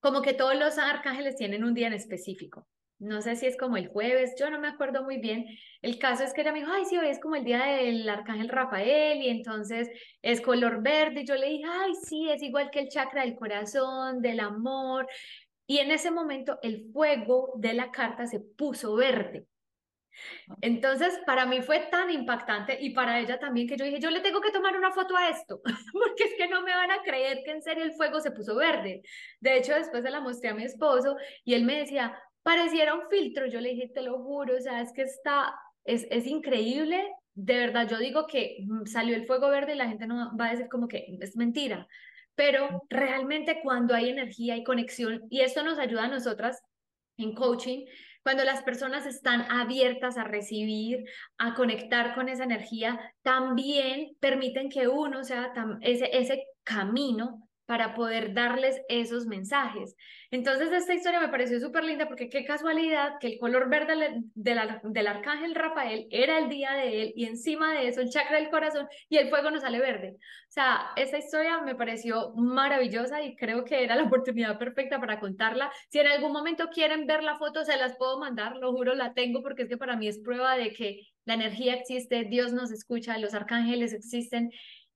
Como 0.00 0.20
que 0.20 0.34
todos 0.34 0.56
los 0.56 0.76
arcángeles 0.76 1.36
tienen 1.36 1.64
un 1.64 1.72
día 1.72 1.86
en 1.86 1.94
específico. 1.94 2.66
No 2.98 3.22
sé 3.22 3.34
si 3.34 3.46
es 3.46 3.56
como 3.56 3.78
el 3.78 3.88
jueves, 3.88 4.34
yo 4.38 4.50
no 4.50 4.60
me 4.60 4.68
acuerdo 4.68 5.04
muy 5.04 5.16
bien. 5.16 5.46
El 5.80 5.98
caso 5.98 6.22
es 6.22 6.34
que 6.34 6.42
ella 6.42 6.52
me 6.52 6.58
dijo, 6.58 6.70
ay, 6.70 6.84
sí, 6.84 6.98
hoy 6.98 7.08
es 7.08 7.18
como 7.18 7.34
el 7.36 7.44
día 7.44 7.64
del 7.64 8.06
arcángel 8.10 8.50
Rafael 8.50 9.22
y 9.22 9.30
entonces 9.30 9.88
es 10.20 10.42
color 10.42 10.82
verde. 10.82 11.22
Y 11.22 11.26
yo 11.26 11.34
le 11.36 11.48
dije, 11.48 11.64
ay, 11.66 11.92
sí, 12.04 12.28
es 12.28 12.42
igual 12.42 12.70
que 12.70 12.80
el 12.80 12.88
chakra 12.90 13.22
del 13.22 13.36
corazón, 13.36 14.20
del 14.20 14.40
amor. 14.40 15.06
Y 15.70 15.78
en 15.78 15.92
ese 15.92 16.10
momento 16.10 16.58
el 16.64 16.90
fuego 16.92 17.52
de 17.54 17.74
la 17.74 17.92
carta 17.92 18.26
se 18.26 18.40
puso 18.40 18.96
verde. 18.96 19.46
Entonces, 20.62 21.16
para 21.24 21.46
mí 21.46 21.62
fue 21.62 21.78
tan 21.92 22.10
impactante 22.10 22.76
y 22.80 22.90
para 22.90 23.20
ella 23.20 23.38
también 23.38 23.68
que 23.68 23.76
yo 23.76 23.84
dije, 23.84 24.00
yo 24.00 24.10
le 24.10 24.18
tengo 24.18 24.40
que 24.40 24.50
tomar 24.50 24.76
una 24.76 24.90
foto 24.90 25.16
a 25.16 25.28
esto, 25.28 25.60
porque 25.92 26.24
es 26.24 26.34
que 26.36 26.48
no 26.48 26.62
me 26.62 26.72
van 26.72 26.90
a 26.90 27.02
creer 27.04 27.42
que 27.44 27.52
en 27.52 27.62
serio 27.62 27.84
el 27.84 27.92
fuego 27.92 28.18
se 28.18 28.32
puso 28.32 28.56
verde. 28.56 29.02
De 29.38 29.58
hecho, 29.58 29.72
después 29.72 30.02
se 30.02 30.10
la 30.10 30.20
mostré 30.20 30.48
a 30.48 30.54
mi 30.54 30.64
esposo 30.64 31.14
y 31.44 31.54
él 31.54 31.62
me 31.62 31.78
decía, 31.78 32.20
pareciera 32.42 32.96
un 32.96 33.08
filtro. 33.08 33.46
Yo 33.46 33.60
le 33.60 33.68
dije, 33.68 33.92
te 33.94 34.02
lo 34.02 34.20
juro, 34.24 34.56
o 34.56 34.60
sea, 34.60 34.80
es 34.80 34.92
que 34.92 35.02
está, 35.02 35.54
es, 35.84 36.04
es 36.10 36.26
increíble. 36.26 37.14
De 37.34 37.56
verdad, 37.56 37.88
yo 37.88 37.98
digo 37.98 38.26
que 38.26 38.56
mm, 38.66 38.86
salió 38.86 39.14
el 39.14 39.24
fuego 39.24 39.48
verde 39.48 39.74
y 39.74 39.78
la 39.78 39.88
gente 39.88 40.08
no 40.08 40.36
va 40.36 40.48
a 40.48 40.50
decir 40.50 40.68
como 40.68 40.88
que 40.88 41.16
es 41.20 41.36
mentira 41.36 41.86
pero 42.34 42.84
realmente 42.88 43.60
cuando 43.62 43.94
hay 43.94 44.08
energía 44.08 44.56
y 44.56 44.64
conexión, 44.64 45.22
y 45.30 45.40
esto 45.40 45.62
nos 45.62 45.78
ayuda 45.78 46.04
a 46.04 46.08
nosotras 46.08 46.62
en 47.16 47.34
coaching, 47.34 47.86
cuando 48.22 48.44
las 48.44 48.62
personas 48.62 49.06
están 49.06 49.42
abiertas 49.50 50.18
a 50.18 50.24
recibir, 50.24 51.04
a 51.38 51.54
conectar 51.54 52.14
con 52.14 52.28
esa 52.28 52.44
energía, 52.44 53.00
también 53.22 54.16
permiten 54.20 54.68
que 54.68 54.88
uno 54.88 55.24
sea 55.24 55.52
ese, 55.80 56.10
ese 56.16 56.44
camino 56.62 57.48
para 57.70 57.94
poder 57.94 58.34
darles 58.34 58.82
esos 58.88 59.26
mensajes. 59.26 59.94
Entonces, 60.32 60.72
esta 60.72 60.92
historia 60.92 61.20
me 61.20 61.28
pareció 61.28 61.60
súper 61.60 61.84
linda 61.84 62.08
porque 62.08 62.28
qué 62.28 62.44
casualidad 62.44 63.12
que 63.20 63.28
el 63.28 63.38
color 63.38 63.70
verde 63.70 64.24
del, 64.34 65.06
arcángel 65.06 65.54
Rafael 65.54 66.08
era 66.10 66.40
el 66.40 66.48
día 66.48 66.72
de 66.72 67.00
él 67.00 67.12
y 67.14 67.26
encima 67.26 67.72
de 67.72 67.86
eso 67.86 68.00
el 68.00 68.10
chakra 68.10 68.38
del 68.38 68.50
corazón 68.50 68.88
y 69.08 69.18
el 69.18 69.28
fuego 69.28 69.52
nos 69.52 69.62
sale 69.62 69.78
verde. 69.78 70.16
O 70.16 70.52
sea, 70.52 70.80
esta 70.96 71.18
historia 71.18 71.60
me 71.60 71.76
pareció 71.76 72.32
maravillosa 72.34 73.22
y 73.22 73.36
creo 73.36 73.64
que 73.64 73.84
era 73.84 73.94
la 73.94 74.02
oportunidad 74.10 74.58
perfecta 74.58 74.98
para 74.98 75.20
contarla. 75.20 75.70
Si 75.90 76.00
en 76.00 76.08
algún 76.08 76.32
momento 76.32 76.70
quieren 76.74 77.06
ver 77.06 77.22
la 77.22 77.38
foto, 77.38 77.64
se 77.64 77.76
las 77.76 77.96
puedo 77.96 78.18
mandar, 78.18 78.56
lo 78.56 78.72
juro, 78.72 78.96
la 78.96 79.14
tengo 79.14 79.44
porque 79.44 79.62
es 79.62 79.68
que 79.68 79.78
para 79.78 79.94
mí 79.94 80.08
es 80.08 80.18
prueba 80.18 80.56
de 80.56 80.72
que 80.72 81.06
la 81.24 81.34
energía 81.34 81.74
existe, 81.74 82.24
Dios 82.24 82.52
nos 82.52 82.72
escucha, 82.72 83.16
los 83.18 83.34
arcángeles 83.34 83.92
existen. 83.92 84.50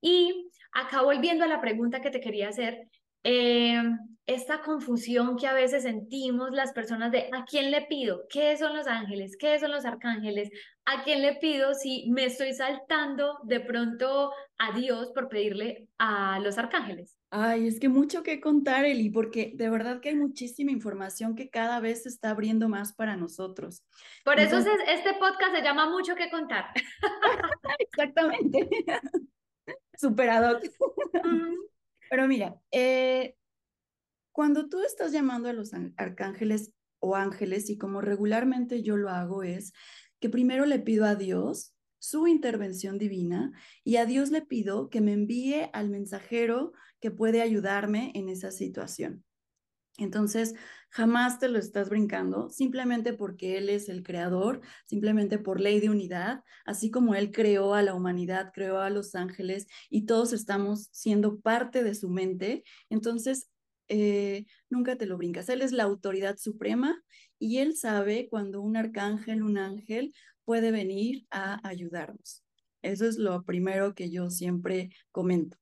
Y 0.07 0.51
Acá 0.75 1.03
volviendo 1.03 1.45
a 1.45 1.49
la 1.49 1.61
pregunta 1.61 2.01
que 2.01 2.11
te 2.11 2.21
quería 2.21 2.49
hacer, 2.49 2.89
eh, 3.23 3.81
esta 4.27 4.61
confusión 4.61 5.37
que 5.37 5.47
a 5.47 5.53
veces 5.55 5.85
sentimos 5.85 6.51
las 6.51 6.73
personas 6.73 7.13
de 7.13 7.29
¿a 7.33 7.45
quién 7.45 7.71
le 7.71 7.83
pido? 7.83 8.25
¿Qué 8.29 8.57
son 8.57 8.77
los 8.77 8.89
ángeles? 8.89 9.37
¿Qué 9.39 9.59
son 9.61 9.71
los 9.71 9.85
arcángeles? 9.85 10.51
¿A 10.85 11.05
quién 11.05 11.23
le 11.23 11.37
pido 11.37 11.75
si 11.75 12.11
me 12.11 12.25
estoy 12.25 12.55
saltando 12.55 13.39
de 13.45 13.61
pronto 13.61 14.33
a 14.59 14.77
Dios 14.77 15.13
por 15.15 15.29
pedirle 15.29 15.87
a 15.99 16.41
los 16.41 16.59
arcángeles? 16.59 17.17
Ay, 17.31 17.69
es 17.69 17.79
que 17.79 17.89
mucho 17.89 18.25
que 18.25 18.41
contar, 18.41 18.85
Eli, 18.85 19.11
porque 19.11 19.53
de 19.55 19.71
verdad 19.71 20.01
que 20.01 20.09
hay 20.09 20.17
muchísima 20.17 20.73
información 20.73 21.37
que 21.37 21.51
cada 21.51 21.79
vez 21.79 22.03
se 22.03 22.09
está 22.09 22.31
abriendo 22.31 22.69
más 22.69 22.95
para 22.95 23.17
nosotros. 23.17 23.85
Por 24.25 24.41
eso 24.41 24.59
este 24.59 25.15
podcast 25.21 25.55
se 25.55 25.63
llama 25.63 25.89
Mucho 25.89 26.17
que 26.17 26.31
contar. 26.31 26.67
Exactamente. 27.79 28.69
Superado. 29.97 30.61
Pero 32.11 32.29
mira, 32.29 32.61
eh, 32.71 33.37
cuando 34.33 34.69
tú 34.69 34.83
estás 34.83 35.13
llamando 35.13 35.49
a 35.49 35.53
los 35.53 35.73
arcángeles 35.97 36.73
o 36.99 37.17
ángeles, 37.17 37.71
y 37.71 37.79
como 37.79 38.01
regularmente 38.01 38.83
yo 38.83 38.97
lo 38.97 39.11
hago, 39.11 39.43
es 39.43 39.73
que 40.21 40.29
primero 40.29 40.67
le 40.67 40.79
pido 40.79 41.05
a 41.05 41.15
Dios 41.15 41.75
su 41.99 42.27
intervención 42.27 42.99
divina 42.99 43.53
y 43.83 43.97
a 43.97 44.07
Dios 44.07 44.31
le 44.31 44.43
pido 44.43 44.91
que 44.91 45.01
me 45.01 45.13
envíe 45.13 45.71
al 45.73 45.89
mensajero 45.89 46.73
que 47.01 47.11
puede 47.11 47.41
ayudarme 47.41 48.13
en 48.15 48.29
esa 48.29 48.51
situación. 48.51 49.25
Entonces, 49.99 50.55
jamás 50.91 51.39
te 51.39 51.49
lo 51.49 51.59
estás 51.59 51.89
brincando, 51.89 52.51
simplemente 52.51 53.13
porque 53.13 53.59
Él 53.59 53.69
es 53.69 53.89
el 53.89 54.03
creador, 54.03 54.61
simplemente 54.87 55.39
por 55.39 55.61
ley 55.61 55.81
de 55.81 55.91
unidad, 55.91 56.43
así 56.65 56.91
como 56.91 57.15
Él 57.15 57.31
creó 57.31 57.75
a 57.75 57.83
la 57.83 57.95
humanidad, 57.95 58.51
creó 58.53 58.81
a 58.81 58.91
los 58.91 59.15
ángeles 59.15 59.67
y 59.91 60.07
todos 60.07 60.33
estamos 60.33 60.89
siendo 60.93 61.39
parte 61.41 61.85
de 61.85 61.95
su 61.95 62.11
mente. 62.11 62.65
Entonces, 62.91 63.49
eh, 63.89 64.47
nunca 64.69 64.97
te 64.97 65.07
lo 65.07 65.17
brincas. 65.17 65.49
Él 65.49 65.63
es 65.63 65.73
la 65.73 65.85
autoridad 65.85 66.39
suprema 66.39 67.01
y 67.39 67.59
Él 67.59 67.77
sabe 67.77 68.29
cuando 68.29 68.61
un 68.63 68.77
arcángel, 68.77 69.43
un 69.43 69.59
ángel 69.59 70.13
puede 70.45 70.73
venir 70.73 71.27
a 71.31 71.67
ayudarnos. 71.67 72.43
Eso 72.83 73.07
es 73.07 73.17
lo 73.17 73.45
primero 73.45 73.95
que 73.95 74.11
yo 74.11 74.31
siempre 74.31 74.91
comento. 75.13 75.57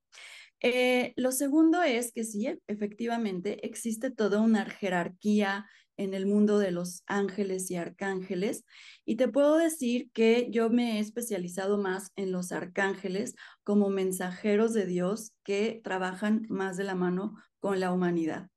Eh, 0.63 1.13
lo 1.17 1.33
segundo 1.33 1.83
es 1.83 2.13
que 2.13 2.25
sí, 2.25 2.47
efectivamente, 2.69 3.67
existe 3.67 4.11
toda 4.11 4.41
una 4.41 4.65
jerarquía 4.67 5.67
en 5.97 6.15
el 6.15 6.27
mundo 6.27 6.59
de 6.59 6.71
los 6.71 7.03
ángeles 7.07 7.71
y 7.71 7.77
arcángeles. 7.77 8.65
Y 9.05 9.17
te 9.17 9.29
puedo 9.29 9.57
decir 9.59 10.11
que 10.13 10.49
yo 10.51 10.71
me 10.71 10.99
he 10.99 11.01
especializado 11.01 11.79
más 11.79 12.13
en 12.17 12.33
los 12.33 12.53
arcángeles 12.53 13.35
como 13.65 13.91
mensajeros 13.91 14.73
de 14.73 14.87
Dios 14.87 15.33
que 15.45 15.81
trabajan 15.85 16.47
más 16.49 16.77
de 16.77 16.85
la 16.85 16.95
mano 16.95 17.35
con 17.61 17.81
la 17.81 17.93
humanidad. 17.93 18.52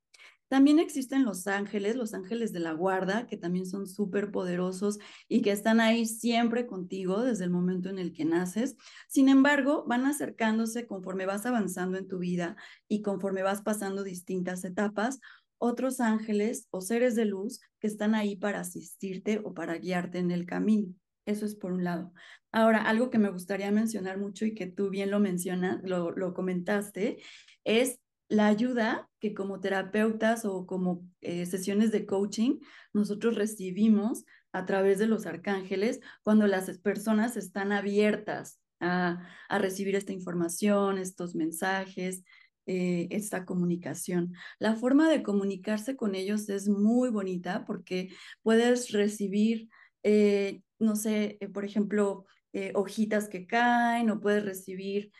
También 0.48 0.78
existen 0.78 1.24
los 1.24 1.48
ángeles, 1.48 1.96
los 1.96 2.14
ángeles 2.14 2.52
de 2.52 2.60
la 2.60 2.72
guarda, 2.72 3.26
que 3.26 3.36
también 3.36 3.66
son 3.66 3.86
súper 3.88 4.30
poderosos 4.30 4.98
y 5.28 5.42
que 5.42 5.50
están 5.50 5.80
ahí 5.80 6.06
siempre 6.06 6.66
contigo 6.66 7.22
desde 7.22 7.44
el 7.44 7.50
momento 7.50 7.88
en 7.88 7.98
el 7.98 8.12
que 8.12 8.24
naces. 8.24 8.76
Sin 9.08 9.28
embargo, 9.28 9.84
van 9.88 10.06
acercándose 10.06 10.86
conforme 10.86 11.26
vas 11.26 11.46
avanzando 11.46 11.98
en 11.98 12.06
tu 12.06 12.18
vida 12.18 12.56
y 12.86 13.02
conforme 13.02 13.42
vas 13.42 13.62
pasando 13.62 14.04
distintas 14.04 14.64
etapas, 14.64 15.20
otros 15.58 16.00
ángeles 16.00 16.68
o 16.70 16.80
seres 16.80 17.16
de 17.16 17.24
luz 17.24 17.60
que 17.80 17.88
están 17.88 18.14
ahí 18.14 18.36
para 18.36 18.60
asistirte 18.60 19.40
o 19.42 19.52
para 19.52 19.78
guiarte 19.78 20.18
en 20.18 20.30
el 20.30 20.46
camino. 20.46 20.94
Eso 21.24 21.44
es 21.44 21.56
por 21.56 21.72
un 21.72 21.82
lado. 21.82 22.12
Ahora, 22.52 22.82
algo 22.82 23.10
que 23.10 23.18
me 23.18 23.30
gustaría 23.30 23.72
mencionar 23.72 24.18
mucho 24.18 24.44
y 24.44 24.54
que 24.54 24.66
tú 24.66 24.90
bien 24.90 25.10
lo 25.10 25.18
mencionas, 25.18 25.80
lo, 25.82 26.12
lo 26.12 26.34
comentaste, 26.34 27.18
es 27.64 27.98
la 28.28 28.46
ayuda 28.46 29.08
que 29.20 29.34
como 29.34 29.60
terapeutas 29.60 30.44
o 30.44 30.66
como 30.66 31.04
eh, 31.20 31.46
sesiones 31.46 31.92
de 31.92 32.06
coaching 32.06 32.58
nosotros 32.92 33.36
recibimos 33.36 34.24
a 34.52 34.64
través 34.66 34.98
de 34.98 35.06
los 35.06 35.26
arcángeles 35.26 36.00
cuando 36.22 36.46
las 36.46 36.78
personas 36.78 37.36
están 37.36 37.72
abiertas 37.72 38.60
a, 38.80 39.26
recibir 39.58 39.94
esta 39.96 40.12
información, 40.12 40.98
estos 40.98 41.34
mensajes, 41.34 42.22
eh, 42.66 43.08
esta 43.10 43.44
comunicación. 43.44 44.34
La 44.58 44.74
forma 44.74 45.08
de 45.08 45.22
comunicarse 45.22 45.96
con 45.96 46.14
ellos 46.14 46.48
es 46.48 46.68
muy 46.68 47.10
bonita 47.10 47.64
porque 47.64 48.10
puedes 48.42 48.92
recibir, 48.92 49.68
eh, 50.02 50.62
no 50.78 50.96
sé, 50.96 51.38
por 51.54 51.64
ejemplo, 51.64 52.26
hojitas 52.72 53.28
que 53.28 53.46
caen 53.46 54.08
o 54.08 54.18
puedes 54.18 54.42
recibir 54.42 55.12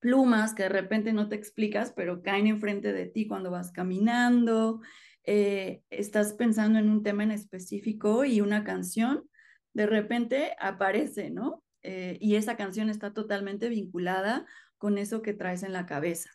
plumas 0.00 0.54
que 0.54 0.64
de 0.64 0.68
repente 0.68 1.12
no 1.12 1.28
te 1.28 1.36
explicas, 1.36 1.92
pero 1.94 2.22
caen 2.22 2.46
enfrente 2.46 2.92
de 2.92 3.06
ti 3.06 3.26
cuando 3.26 3.50
vas 3.50 3.72
caminando, 3.72 4.80
eh, 5.24 5.82
estás 5.90 6.34
pensando 6.34 6.78
en 6.78 6.88
un 6.88 7.02
tema 7.02 7.24
en 7.24 7.32
específico 7.32 8.24
y 8.24 8.40
una 8.40 8.64
canción 8.64 9.28
de 9.74 9.86
repente 9.86 10.56
aparece, 10.58 11.30
¿no? 11.30 11.62
Eh, 11.82 12.16
y 12.20 12.36
esa 12.36 12.56
canción 12.56 12.88
está 12.88 13.12
totalmente 13.12 13.68
vinculada 13.68 14.46
con 14.78 14.98
eso 14.98 15.20
que 15.22 15.34
traes 15.34 15.62
en 15.62 15.72
la 15.72 15.84
cabeza. 15.84 16.30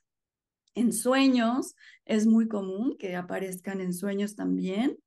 En 0.76 0.94
sueños 0.94 1.76
es 2.06 2.28
muy 2.28 2.48
común 2.48 2.96
que 2.98 3.16
aparezcan 3.16 3.82
en 3.82 3.94
sueños 3.94 4.36
también. 4.36 4.98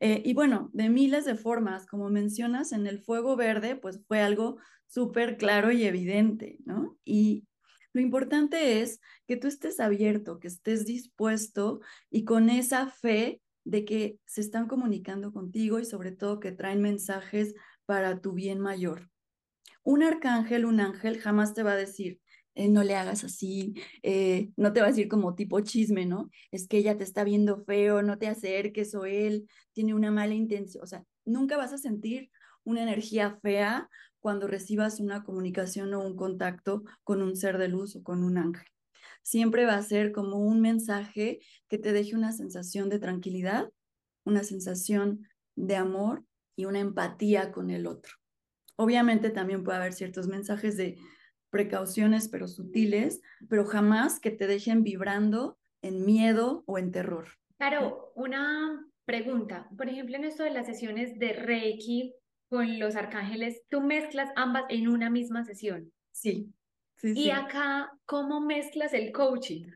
Eh, 0.00 0.22
y 0.24 0.34
bueno, 0.34 0.70
de 0.72 0.88
miles 0.88 1.24
de 1.24 1.36
formas, 1.36 1.86
como 1.86 2.10
mencionas, 2.10 2.72
en 2.72 2.86
el 2.86 3.02
fuego 3.02 3.36
verde, 3.36 3.76
pues 3.76 4.00
fue 4.08 4.20
algo 4.20 4.56
súper 4.86 5.36
claro 5.36 5.70
y 5.70 5.84
evidente, 5.84 6.58
¿no? 6.64 6.98
Y 7.04 7.46
lo 7.96 8.02
importante 8.02 8.82
es 8.82 9.00
que 9.26 9.38
tú 9.38 9.48
estés 9.48 9.80
abierto, 9.80 10.38
que 10.38 10.48
estés 10.48 10.84
dispuesto 10.84 11.80
y 12.10 12.26
con 12.26 12.50
esa 12.50 12.88
fe 12.88 13.40
de 13.64 13.86
que 13.86 14.18
se 14.26 14.42
están 14.42 14.68
comunicando 14.68 15.32
contigo 15.32 15.78
y 15.78 15.86
sobre 15.86 16.12
todo 16.12 16.38
que 16.38 16.52
traen 16.52 16.82
mensajes 16.82 17.54
para 17.86 18.20
tu 18.20 18.34
bien 18.34 18.60
mayor. 18.60 19.08
Un 19.82 20.02
arcángel, 20.02 20.66
un 20.66 20.80
ángel 20.80 21.18
jamás 21.18 21.54
te 21.54 21.62
va 21.62 21.72
a 21.72 21.76
decir, 21.76 22.20
eh, 22.54 22.68
no 22.68 22.84
le 22.84 22.96
hagas 22.96 23.24
así, 23.24 23.72
eh, 24.02 24.50
no 24.58 24.74
te 24.74 24.80
va 24.80 24.88
a 24.88 24.90
decir 24.90 25.08
como 25.08 25.34
tipo 25.34 25.58
chisme, 25.60 26.04
¿no? 26.04 26.28
Es 26.50 26.68
que 26.68 26.76
ella 26.76 26.98
te 26.98 27.04
está 27.04 27.24
viendo 27.24 27.64
feo, 27.64 28.02
no 28.02 28.18
te 28.18 28.26
acerques 28.26 28.94
o 28.94 29.06
él 29.06 29.48
tiene 29.72 29.94
una 29.94 30.10
mala 30.10 30.34
intención, 30.34 30.84
o 30.84 30.86
sea, 30.86 31.02
nunca 31.24 31.56
vas 31.56 31.72
a 31.72 31.78
sentir 31.78 32.30
una 32.62 32.82
energía 32.82 33.38
fea 33.40 33.88
cuando 34.26 34.48
recibas 34.48 34.98
una 34.98 35.22
comunicación 35.22 35.94
o 35.94 36.04
un 36.04 36.16
contacto 36.16 36.82
con 37.04 37.22
un 37.22 37.36
ser 37.36 37.58
de 37.58 37.68
luz 37.68 37.94
o 37.94 38.02
con 38.02 38.24
un 38.24 38.38
ángel. 38.38 38.66
Siempre 39.22 39.66
va 39.66 39.76
a 39.76 39.82
ser 39.84 40.10
como 40.10 40.38
un 40.38 40.60
mensaje 40.60 41.38
que 41.68 41.78
te 41.78 41.92
deje 41.92 42.16
una 42.16 42.32
sensación 42.32 42.88
de 42.88 42.98
tranquilidad, 42.98 43.70
una 44.24 44.42
sensación 44.42 45.28
de 45.54 45.76
amor 45.76 46.24
y 46.56 46.64
una 46.64 46.80
empatía 46.80 47.52
con 47.52 47.70
el 47.70 47.86
otro. 47.86 48.14
Obviamente 48.74 49.30
también 49.30 49.62
puede 49.62 49.78
haber 49.78 49.92
ciertos 49.92 50.26
mensajes 50.26 50.76
de 50.76 50.98
precauciones, 51.50 52.28
pero 52.28 52.48
sutiles, 52.48 53.20
pero 53.48 53.64
jamás 53.64 54.18
que 54.18 54.32
te 54.32 54.48
dejen 54.48 54.82
vibrando 54.82 55.56
en 55.82 56.04
miedo 56.04 56.64
o 56.66 56.78
en 56.78 56.90
terror. 56.90 57.28
Claro, 57.58 58.10
una 58.16 58.84
pregunta. 59.04 59.68
Por 59.78 59.88
ejemplo, 59.88 60.16
en 60.16 60.24
esto 60.24 60.42
de 60.42 60.50
las 60.50 60.66
sesiones 60.66 61.16
de 61.16 61.32
Reiki, 61.32 62.12
con 62.48 62.78
los 62.78 62.96
arcángeles, 62.96 63.62
tú 63.68 63.80
mezclas 63.80 64.30
ambas 64.36 64.64
en 64.68 64.88
una 64.88 65.10
misma 65.10 65.44
sesión. 65.44 65.92
Sí. 66.12 66.52
sí 66.96 67.12
y 67.14 67.30
acá, 67.30 67.92
¿cómo 68.04 68.40
mezclas 68.40 68.94
el 68.94 69.12
coaching? 69.12 69.66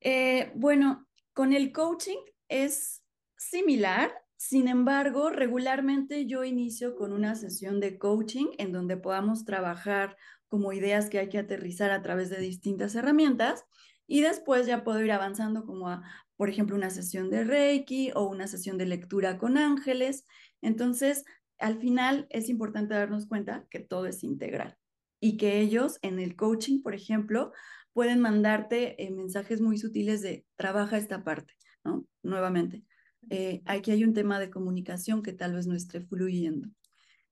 Eh, 0.00 0.52
bueno, 0.54 1.06
con 1.32 1.52
el 1.52 1.72
coaching 1.72 2.18
es 2.48 3.02
similar, 3.36 4.12
sin 4.36 4.68
embargo, 4.68 5.28
regularmente 5.28 6.26
yo 6.26 6.44
inicio 6.44 6.96
con 6.96 7.12
una 7.12 7.34
sesión 7.34 7.78
de 7.78 7.98
coaching 7.98 8.46
en 8.56 8.72
donde 8.72 8.96
podamos 8.96 9.44
trabajar 9.44 10.16
como 10.48 10.72
ideas 10.72 11.10
que 11.10 11.18
hay 11.18 11.28
que 11.28 11.38
aterrizar 11.38 11.90
a 11.90 12.00
través 12.00 12.30
de 12.30 12.38
distintas 12.38 12.94
herramientas 12.94 13.64
y 14.06 14.22
después 14.22 14.66
ya 14.66 14.82
puedo 14.82 15.02
ir 15.04 15.12
avanzando 15.12 15.64
como 15.66 15.90
a, 15.90 16.02
por 16.36 16.48
ejemplo, 16.48 16.74
una 16.74 16.88
sesión 16.88 17.28
de 17.28 17.44
Reiki 17.44 18.12
o 18.14 18.24
una 18.24 18.46
sesión 18.46 18.78
de 18.78 18.86
lectura 18.86 19.36
con 19.36 19.58
ángeles. 19.58 20.24
Entonces, 20.62 21.24
al 21.60 21.78
final 21.78 22.26
es 22.30 22.48
importante 22.48 22.94
darnos 22.94 23.26
cuenta 23.26 23.66
que 23.70 23.80
todo 23.80 24.06
es 24.06 24.24
integral 24.24 24.76
y 25.20 25.36
que 25.36 25.60
ellos 25.60 25.98
en 26.02 26.18
el 26.18 26.34
coaching, 26.34 26.82
por 26.82 26.94
ejemplo, 26.94 27.52
pueden 27.92 28.20
mandarte 28.20 29.02
eh, 29.02 29.10
mensajes 29.10 29.60
muy 29.60 29.78
sutiles 29.78 30.22
de 30.22 30.46
trabaja 30.56 30.96
esta 30.96 31.22
parte, 31.22 31.52
¿no? 31.84 32.06
Nuevamente, 32.22 32.84
eh, 33.28 33.62
aquí 33.66 33.90
hay 33.90 34.04
un 34.04 34.14
tema 34.14 34.38
de 34.38 34.50
comunicación 34.50 35.22
que 35.22 35.32
tal 35.32 35.54
vez 35.54 35.66
no 35.66 35.74
esté 35.74 36.00
fluyendo. 36.00 36.68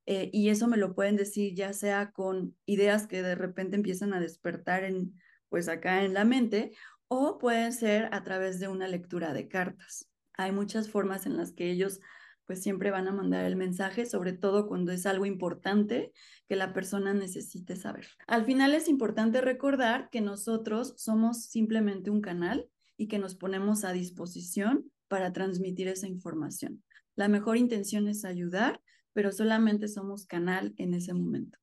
Eh, 0.07 0.31
y 0.33 0.49
eso 0.49 0.69
me 0.69 0.79
lo 0.79 0.95
pueden 0.95 1.17
decir 1.17 1.55
ya 1.55 1.73
sea 1.73 2.13
con 2.13 2.57
ideas 2.65 3.07
que 3.07 3.23
de 3.23 3.35
repente 3.35 3.77
empiezan 3.77 4.15
a 4.15 4.21
despertar 4.21 4.85
en, 4.85 5.15
pues 5.49 5.69
acá 5.69 6.05
en 6.05 6.15
la 6.15 6.25
mente, 6.25 6.73
o 7.09 7.39
pueden 7.39 7.73
ser 7.73 8.09
a 8.13 8.23
través 8.23 8.61
de 8.61 8.69
una 8.69 8.89
lectura 8.89 9.33
de 9.33 9.49
cartas. 9.49 10.09
Hay 10.35 10.53
muchas 10.53 10.91
formas 10.91 11.27
en 11.27 11.37
las 11.37 11.53
que 11.53 11.71
ellos 11.71 12.01
pues 12.49 12.63
siempre 12.63 12.91
van 12.91 13.07
a 13.09 13.13
mandar 13.13 13.45
el 13.45 13.57
mensaje, 13.57 14.07
sobre 14.07 14.33
todo 14.33 14.67
cuando 14.67 14.91
es 14.91 15.05
algo 15.05 15.27
importante 15.27 16.13
que 16.49 16.57
la 16.57 16.73
persona 16.73 17.13
necesite 17.13 17.77
saber. 17.77 18.07
Al 18.27 18.47
final 18.47 18.75
es 18.75 18.89
importante 18.89 19.43
recordar 19.43 20.09
que 20.09 20.23
nosotros 20.23 20.95
somos 20.97 21.45
simplemente 21.45 22.09
un 22.09 22.23
canal 22.23 22.67
y 22.97 23.07
que 23.07 23.19
nos 23.19 23.35
ponemos 23.35 23.85
a 23.85 23.93
disposición 23.93 24.91
para 25.09 25.35
transmitir 25.35 25.89
esa 25.89 26.09
información. 26.09 26.83
La 27.17 27.29
mejor 27.29 27.59
intención 27.59 28.09
es 28.09 28.25
ayudar, 28.25 28.81
pero 29.13 29.31
solamente 29.31 29.87
somos 29.87 30.25
canal 30.25 30.73
en 30.79 30.95
ese 30.95 31.13
momento. 31.13 31.59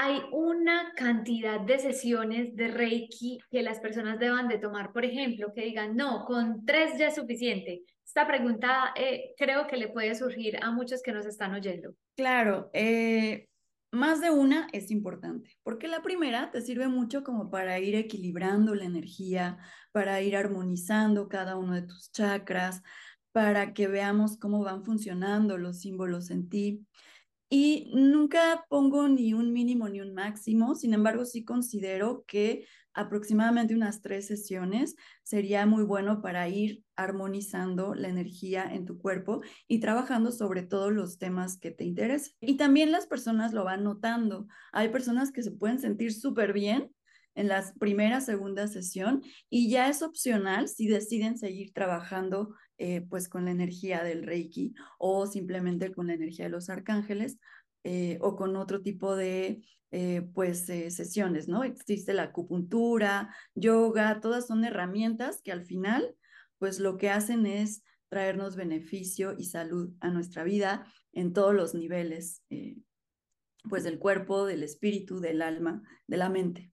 Hay 0.00 0.22
una 0.30 0.92
cantidad 0.94 1.60
de 1.60 1.80
sesiones 1.80 2.54
de 2.54 2.68
Reiki 2.68 3.40
que 3.50 3.62
las 3.62 3.80
personas 3.80 4.20
deban 4.20 4.46
de 4.46 4.58
tomar, 4.58 4.92
por 4.92 5.04
ejemplo, 5.04 5.52
que 5.52 5.64
digan, 5.64 5.96
no, 5.96 6.24
con 6.24 6.64
tres 6.64 6.96
ya 6.96 7.08
es 7.08 7.16
suficiente, 7.16 7.82
esta 8.08 8.24
pregunta 8.26 8.94
eh, 8.96 9.34
creo 9.36 9.66
que 9.66 9.76
le 9.76 9.88
puede 9.88 10.14
surgir 10.14 10.56
a 10.62 10.70
muchos 10.70 11.02
que 11.02 11.12
nos 11.12 11.26
están 11.26 11.52
oyendo. 11.52 11.94
Claro, 12.16 12.70
eh, 12.72 13.48
más 13.90 14.20
de 14.20 14.30
una 14.30 14.68
es 14.72 14.92
importante, 14.92 15.58
porque 15.62 15.88
la 15.88 16.00
primera 16.00 16.52
te 16.52 16.60
sirve 16.60 16.86
mucho 16.86 17.24
como 17.24 17.50
para 17.50 17.78
ir 17.80 17.96
equilibrando 17.96 18.76
la 18.76 18.84
energía, 18.84 19.58
para 19.90 20.22
ir 20.22 20.36
armonizando 20.36 21.28
cada 21.28 21.56
uno 21.56 21.74
de 21.74 21.82
tus 21.82 22.12
chakras, 22.12 22.82
para 23.32 23.74
que 23.74 23.88
veamos 23.88 24.38
cómo 24.38 24.62
van 24.62 24.84
funcionando 24.84 25.58
los 25.58 25.80
símbolos 25.80 26.30
en 26.30 26.48
ti. 26.48 26.86
Y 27.50 27.90
nunca 27.94 28.66
pongo 28.68 29.08
ni 29.08 29.32
un 29.32 29.52
mínimo 29.52 29.88
ni 29.88 30.00
un 30.00 30.12
máximo, 30.12 30.74
sin 30.74 30.92
embargo, 30.92 31.24
sí 31.24 31.44
considero 31.44 32.24
que 32.26 32.66
aproximadamente 32.92 33.74
unas 33.74 34.02
tres 34.02 34.26
sesiones 34.26 34.96
sería 35.22 35.64
muy 35.66 35.84
bueno 35.84 36.20
para 36.20 36.48
ir 36.48 36.82
armonizando 36.96 37.94
la 37.94 38.08
energía 38.08 38.64
en 38.70 38.84
tu 38.84 38.98
cuerpo 38.98 39.40
y 39.68 39.78
trabajando 39.78 40.32
sobre 40.32 40.62
todos 40.62 40.92
los 40.92 41.18
temas 41.18 41.58
que 41.58 41.70
te 41.70 41.84
interesan. 41.84 42.34
Y 42.40 42.56
también 42.56 42.90
las 42.90 43.06
personas 43.06 43.52
lo 43.52 43.64
van 43.64 43.84
notando. 43.84 44.46
Hay 44.72 44.88
personas 44.88 45.30
que 45.30 45.42
se 45.42 45.52
pueden 45.52 45.78
sentir 45.78 46.12
súper 46.12 46.52
bien 46.52 46.92
en 47.38 47.46
la 47.46 47.72
primera, 47.78 48.20
segunda 48.20 48.66
sesión 48.66 49.22
y 49.48 49.70
ya 49.70 49.88
es 49.88 50.02
opcional 50.02 50.66
si 50.66 50.88
deciden 50.88 51.38
seguir 51.38 51.72
trabajando 51.72 52.56
eh, 52.78 53.02
pues 53.02 53.28
con 53.28 53.44
la 53.44 53.52
energía 53.52 54.02
del 54.02 54.24
Reiki 54.24 54.74
o 54.98 55.24
simplemente 55.24 55.92
con 55.92 56.08
la 56.08 56.14
energía 56.14 56.46
de 56.46 56.50
los 56.50 56.68
arcángeles 56.68 57.38
eh, 57.84 58.18
o 58.22 58.34
con 58.34 58.56
otro 58.56 58.82
tipo 58.82 59.14
de 59.14 59.64
eh, 59.92 60.22
pues 60.34 60.66
sesiones, 60.66 61.46
¿no? 61.46 61.62
Existe 61.62 62.12
la 62.12 62.24
acupuntura, 62.24 63.32
yoga, 63.54 64.18
todas 64.20 64.48
son 64.48 64.64
herramientas 64.64 65.40
que 65.40 65.52
al 65.52 65.64
final 65.64 66.16
pues 66.58 66.80
lo 66.80 66.98
que 66.98 67.08
hacen 67.08 67.46
es 67.46 67.84
traernos 68.08 68.56
beneficio 68.56 69.36
y 69.38 69.44
salud 69.44 69.94
a 70.00 70.10
nuestra 70.10 70.42
vida 70.42 70.92
en 71.12 71.32
todos 71.32 71.54
los 71.54 71.72
niveles, 71.76 72.42
pues 73.70 73.84
del 73.84 74.00
cuerpo, 74.00 74.44
del 74.44 74.64
espíritu, 74.64 75.20
del 75.20 75.40
alma, 75.40 75.82
de 76.08 76.16
la 76.16 76.30
mente. 76.30 76.72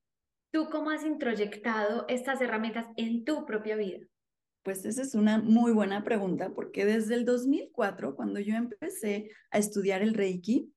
¿Tú 0.55 0.69
cómo 0.71 0.89
has 0.89 1.03
introyectado 1.03 2.05
estas 2.07 2.39
herramientas 2.39 2.85
en 2.95 3.25
tu 3.25 3.45
propia 3.45 3.75
vida? 3.75 3.99
Pues 4.63 4.85
esa 4.85 5.01
es 5.01 5.13
una 5.13 5.37
muy 5.37 5.73
buena 5.73 6.05
pregunta, 6.05 6.53
porque 6.55 6.85
desde 6.85 7.15
el 7.15 7.25
2004, 7.25 8.15
cuando 8.15 8.39
yo 8.39 8.55
empecé 8.55 9.31
a 9.51 9.57
estudiar 9.57 10.01
el 10.01 10.13
Reiki, 10.13 10.73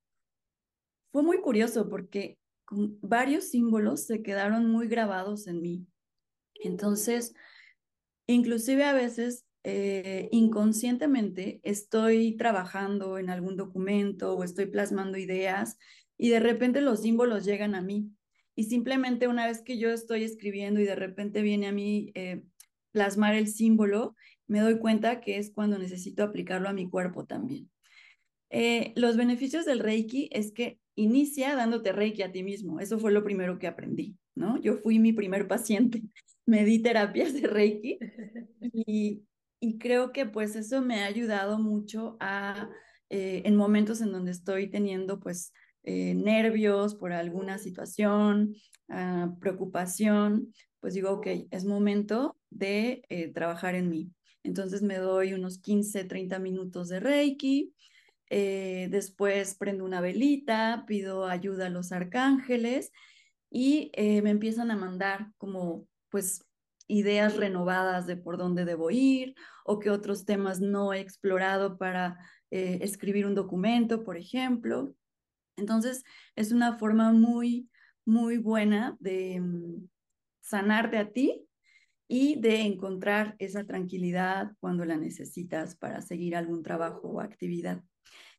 fue 1.13 1.23
muy 1.23 1.39
curioso 1.39 1.87
porque 1.87 2.37
varios 2.69 3.51
símbolos 3.51 4.05
se 4.05 4.21
quedaron 4.21 4.69
muy 4.69 4.89
grabados 4.89 5.47
en 5.47 5.61
mí. 5.61 5.87
Entonces, 6.55 7.33
inclusive 8.27 8.83
a 8.83 8.91
veces 8.91 9.45
eh, 9.63 10.27
inconscientemente 10.33 11.61
estoy 11.63 12.35
trabajando 12.35 13.17
en 13.17 13.29
algún 13.29 13.55
documento 13.55 14.35
o 14.35 14.43
estoy 14.43 14.65
plasmando 14.65 15.17
ideas 15.17 15.77
y 16.17 16.27
de 16.27 16.41
repente 16.41 16.81
los 16.81 17.03
símbolos 17.03 17.45
llegan 17.45 17.75
a 17.75 17.81
mí. 17.81 18.11
Y 18.59 18.65
simplemente 18.65 19.29
una 19.29 19.47
vez 19.47 19.61
que 19.61 19.77
yo 19.77 19.89
estoy 19.89 20.25
escribiendo 20.25 20.81
y 20.81 20.83
de 20.83 20.97
repente 20.97 21.41
viene 21.41 21.67
a 21.67 21.71
mí 21.71 22.11
eh, 22.13 22.43
plasmar 22.91 23.33
el 23.35 23.47
símbolo, 23.47 24.17
me 24.47 24.59
doy 24.59 24.79
cuenta 24.79 25.21
que 25.21 25.37
es 25.37 25.49
cuando 25.49 25.79
necesito 25.79 26.23
aplicarlo 26.23 26.67
a 26.67 26.73
mi 26.73 26.89
cuerpo 26.89 27.25
también. 27.25 27.71
Eh, 28.49 28.91
los 28.97 29.15
beneficios 29.15 29.63
del 29.65 29.79
Reiki 29.79 30.27
es 30.33 30.51
que 30.51 30.77
inicia 30.95 31.55
dándote 31.55 31.93
Reiki 31.93 32.21
a 32.21 32.33
ti 32.33 32.43
mismo. 32.43 32.81
Eso 32.81 32.99
fue 32.99 33.13
lo 33.13 33.23
primero 33.23 33.59
que 33.59 33.67
aprendí, 33.67 34.17
¿no? 34.35 34.59
Yo 34.59 34.75
fui 34.75 34.99
mi 34.99 35.13
primer 35.13 35.47
paciente, 35.47 36.03
me 36.45 36.65
di 36.65 36.79
terapias 36.79 37.33
de 37.33 37.47
Reiki 37.47 37.97
y, 38.73 39.23
y 39.61 39.77
creo 39.77 40.11
que 40.11 40.25
pues 40.25 40.57
eso 40.57 40.81
me 40.81 40.99
ha 40.99 41.05
ayudado 41.05 41.59
mucho 41.59 42.17
a, 42.19 42.69
eh, 43.09 43.41
en 43.45 43.55
momentos 43.55 44.01
en 44.01 44.11
donde 44.11 44.31
estoy 44.31 44.69
teniendo 44.69 45.21
pues 45.21 45.53
eh, 45.89 46.13
nervios 46.15 46.95
por 46.95 47.11
alguna 47.13 47.57
situación, 47.57 48.55
ah, 48.89 49.33
preocupación, 49.39 50.53
pues 50.79 50.93
digo, 50.93 51.11
ok, 51.11 51.27
es 51.51 51.65
momento 51.65 52.37
de 52.49 53.01
eh, 53.09 53.31
trabajar 53.33 53.75
en 53.75 53.89
mí. 53.89 54.11
Entonces 54.43 54.81
me 54.81 54.97
doy 54.97 55.33
unos 55.33 55.59
15, 55.59 56.03
30 56.05 56.39
minutos 56.39 56.89
de 56.89 56.99
Reiki, 56.99 57.73
después 58.29 59.55
prendo 59.55 59.83
una 59.83 60.01
velita, 60.01 60.83
pido 60.87 61.25
ayuda 61.25 61.65
a 61.65 61.69
los 61.69 61.91
arcángeles 61.91 62.91
y 63.49 63.91
me 63.97 64.29
empiezan 64.29 64.69
a 64.69 64.77
mandar 64.77 65.31
como 65.39 65.87
pues 66.09 66.45
ideas 66.89 67.37
renovadas 67.37 68.07
de 68.07 68.17
por 68.17 68.37
dónde 68.37 68.65
debo 68.65 68.91
ir 68.91 69.35
o 69.63 69.79
qué 69.79 69.91
otros 69.91 70.25
temas 70.25 70.59
no 70.59 70.91
he 70.91 70.99
explorado 70.99 71.77
para 71.77 72.17
eh, 72.51 72.79
escribir 72.81 73.27
un 73.27 73.35
documento, 73.35 74.03
por 74.03 74.17
ejemplo. 74.17 74.93
Entonces, 75.59 76.03
es 76.35 76.51
una 76.51 76.77
forma 76.77 77.11
muy, 77.11 77.69
muy 78.05 78.37
buena 78.37 78.97
de 78.99 79.39
mm, 79.39 79.87
sanarte 80.41 80.97
a 80.97 81.11
ti 81.11 81.45
y 82.07 82.39
de 82.39 82.61
encontrar 82.61 83.35
esa 83.37 83.65
tranquilidad 83.65 84.51
cuando 84.59 84.83
la 84.83 84.97
necesitas 84.97 85.75
para 85.75 86.01
seguir 86.01 86.35
algún 86.35 86.63
trabajo 86.63 87.07
o 87.07 87.21
actividad. 87.21 87.83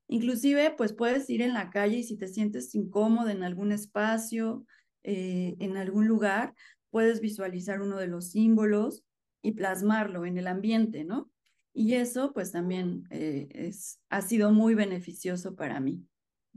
Inclusive, 0.09 0.75
pues 0.77 0.93
puedes 0.93 1.31
ir 1.31 1.41
en 1.41 1.55
la 1.55 1.71
calle 1.71 1.99
y 1.99 2.03
si 2.03 2.17
te 2.17 2.27
sientes 2.27 2.75
incómodo 2.75 3.29
en 3.29 3.45
algún 3.45 3.71
espacio, 3.71 4.67
eh, 5.05 5.55
en 5.61 5.77
algún 5.77 6.09
lugar, 6.09 6.53
puedes 6.91 7.21
visualizar 7.21 7.81
uno 7.81 7.97
de 7.97 8.09
los 8.09 8.31
símbolos 8.31 9.05
y 9.41 9.53
plasmarlo 9.53 10.27
en 10.27 10.37
el 10.37 10.49
ambiente, 10.49 11.05
¿no? 11.05 11.31
Y 11.73 11.95
eso 11.95 12.33
pues 12.33 12.51
también 12.51 13.05
eh, 13.11 13.49
es, 13.53 14.01
ha 14.09 14.21
sido 14.23 14.51
muy 14.51 14.75
beneficioso 14.75 15.55
para 15.55 15.79
mí. 15.79 16.05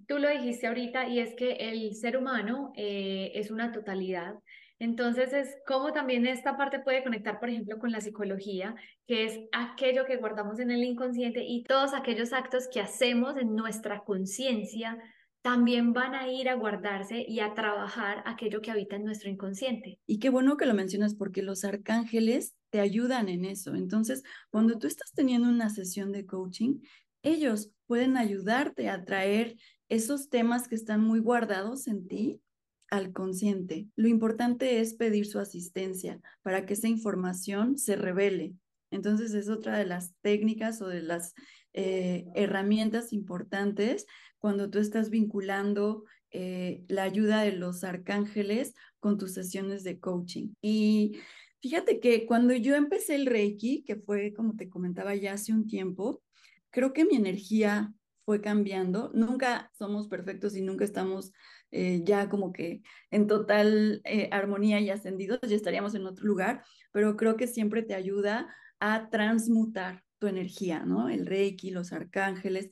Tú 0.07 0.19
lo 0.19 0.29
dijiste 0.29 0.67
ahorita 0.67 1.07
y 1.07 1.19
es 1.19 1.35
que 1.35 1.53
el 1.53 1.95
ser 1.95 2.17
humano 2.17 2.73
eh, 2.75 3.31
es 3.35 3.51
una 3.51 3.71
totalidad. 3.71 4.35
Entonces 4.79 5.31
es 5.33 5.55
como 5.65 5.93
también 5.93 6.27
esta 6.27 6.57
parte 6.57 6.79
puede 6.79 7.03
conectar, 7.03 7.39
por 7.39 7.49
ejemplo, 7.49 7.79
con 7.79 7.91
la 7.91 8.01
psicología, 8.01 8.75
que 9.07 9.25
es 9.25 9.39
aquello 9.53 10.05
que 10.05 10.17
guardamos 10.17 10.59
en 10.59 10.71
el 10.71 10.83
inconsciente 10.83 11.43
y 11.43 11.63
todos 11.63 11.93
aquellos 11.93 12.33
actos 12.33 12.67
que 12.71 12.81
hacemos 12.81 13.37
en 13.37 13.55
nuestra 13.55 14.03
conciencia 14.03 14.97
también 15.43 15.91
van 15.91 16.15
a 16.15 16.29
ir 16.29 16.47
a 16.47 16.55
guardarse 16.55 17.25
y 17.27 17.41
a 17.41 17.53
trabajar 17.53 18.23
aquello 18.25 18.61
que 18.61 18.71
habita 18.71 18.95
en 18.95 19.03
nuestro 19.03 19.29
inconsciente. 19.29 19.99
Y 20.07 20.19
qué 20.19 20.29
bueno 20.29 20.55
que 20.55 20.65
lo 20.65 20.73
mencionas 20.73 21.15
porque 21.15 21.43
los 21.43 21.65
arcángeles 21.65 22.55
te 22.69 22.79
ayudan 22.79 23.27
en 23.27 23.43
eso. 23.43 23.75
Entonces, 23.75 24.23
cuando 24.49 24.79
tú 24.79 24.87
estás 24.87 25.11
teniendo 25.13 25.49
una 25.49 25.69
sesión 25.69 26.13
de 26.13 26.25
coaching, 26.25 26.79
ellos 27.23 27.71
pueden 27.87 28.15
ayudarte 28.17 28.89
a 28.89 29.03
traer 29.03 29.55
esos 29.93 30.29
temas 30.29 30.67
que 30.67 30.75
están 30.75 31.01
muy 31.01 31.19
guardados 31.19 31.87
en 31.87 32.07
ti 32.07 32.41
al 32.89 33.13
consciente. 33.13 33.87
Lo 33.95 34.07
importante 34.07 34.79
es 34.79 34.95
pedir 34.95 35.27
su 35.27 35.37
asistencia 35.39 36.19
para 36.41 36.65
que 36.65 36.73
esa 36.73 36.87
información 36.87 37.77
se 37.77 37.95
revele. 37.95 38.55
Entonces 38.89 39.33
es 39.33 39.49
otra 39.49 39.77
de 39.77 39.85
las 39.85 40.13
técnicas 40.21 40.81
o 40.81 40.87
de 40.87 41.03
las 41.03 41.33
eh, 41.73 42.25
herramientas 42.33 43.13
importantes 43.13 44.05
cuando 44.39 44.69
tú 44.69 44.79
estás 44.79 45.11
vinculando 45.11 46.05
eh, 46.31 46.83
la 46.87 47.03
ayuda 47.03 47.41
de 47.41 47.51
los 47.51 47.83
arcángeles 47.83 48.73
con 48.99 49.19
tus 49.19 49.33
sesiones 49.33 49.83
de 49.83 49.99
coaching. 49.99 50.49
Y 50.59 51.19
fíjate 51.61 51.99
que 51.99 52.25
cuando 52.25 52.55
yo 52.55 52.75
empecé 52.75 53.13
el 53.13 53.27
Reiki, 53.27 53.83
que 53.83 53.95
fue 53.95 54.33
como 54.33 54.55
te 54.55 54.69
comentaba 54.69 55.13
ya 55.15 55.33
hace 55.33 55.53
un 55.53 55.67
tiempo, 55.67 56.23
creo 56.71 56.93
que 56.93 57.05
mi 57.05 57.15
energía 57.15 57.93
fue 58.25 58.41
cambiando. 58.41 59.11
Nunca 59.13 59.71
somos 59.73 60.07
perfectos 60.07 60.55
y 60.55 60.61
nunca 60.61 60.85
estamos 60.85 61.31
eh, 61.71 62.01
ya 62.03 62.29
como 62.29 62.53
que 62.53 62.83
en 63.09 63.27
total 63.27 64.01
eh, 64.05 64.29
armonía 64.31 64.79
y 64.79 64.89
ascendidos, 64.89 65.39
ya 65.41 65.55
estaríamos 65.55 65.95
en 65.95 66.05
otro 66.05 66.25
lugar, 66.25 66.63
pero 66.91 67.17
creo 67.17 67.35
que 67.35 67.47
siempre 67.47 67.81
te 67.81 67.95
ayuda 67.95 68.53
a 68.79 69.09
transmutar 69.09 70.03
tu 70.19 70.27
energía, 70.27 70.85
¿no? 70.85 71.09
El 71.09 71.25
Reiki, 71.25 71.71
los 71.71 71.91
arcángeles. 71.91 72.69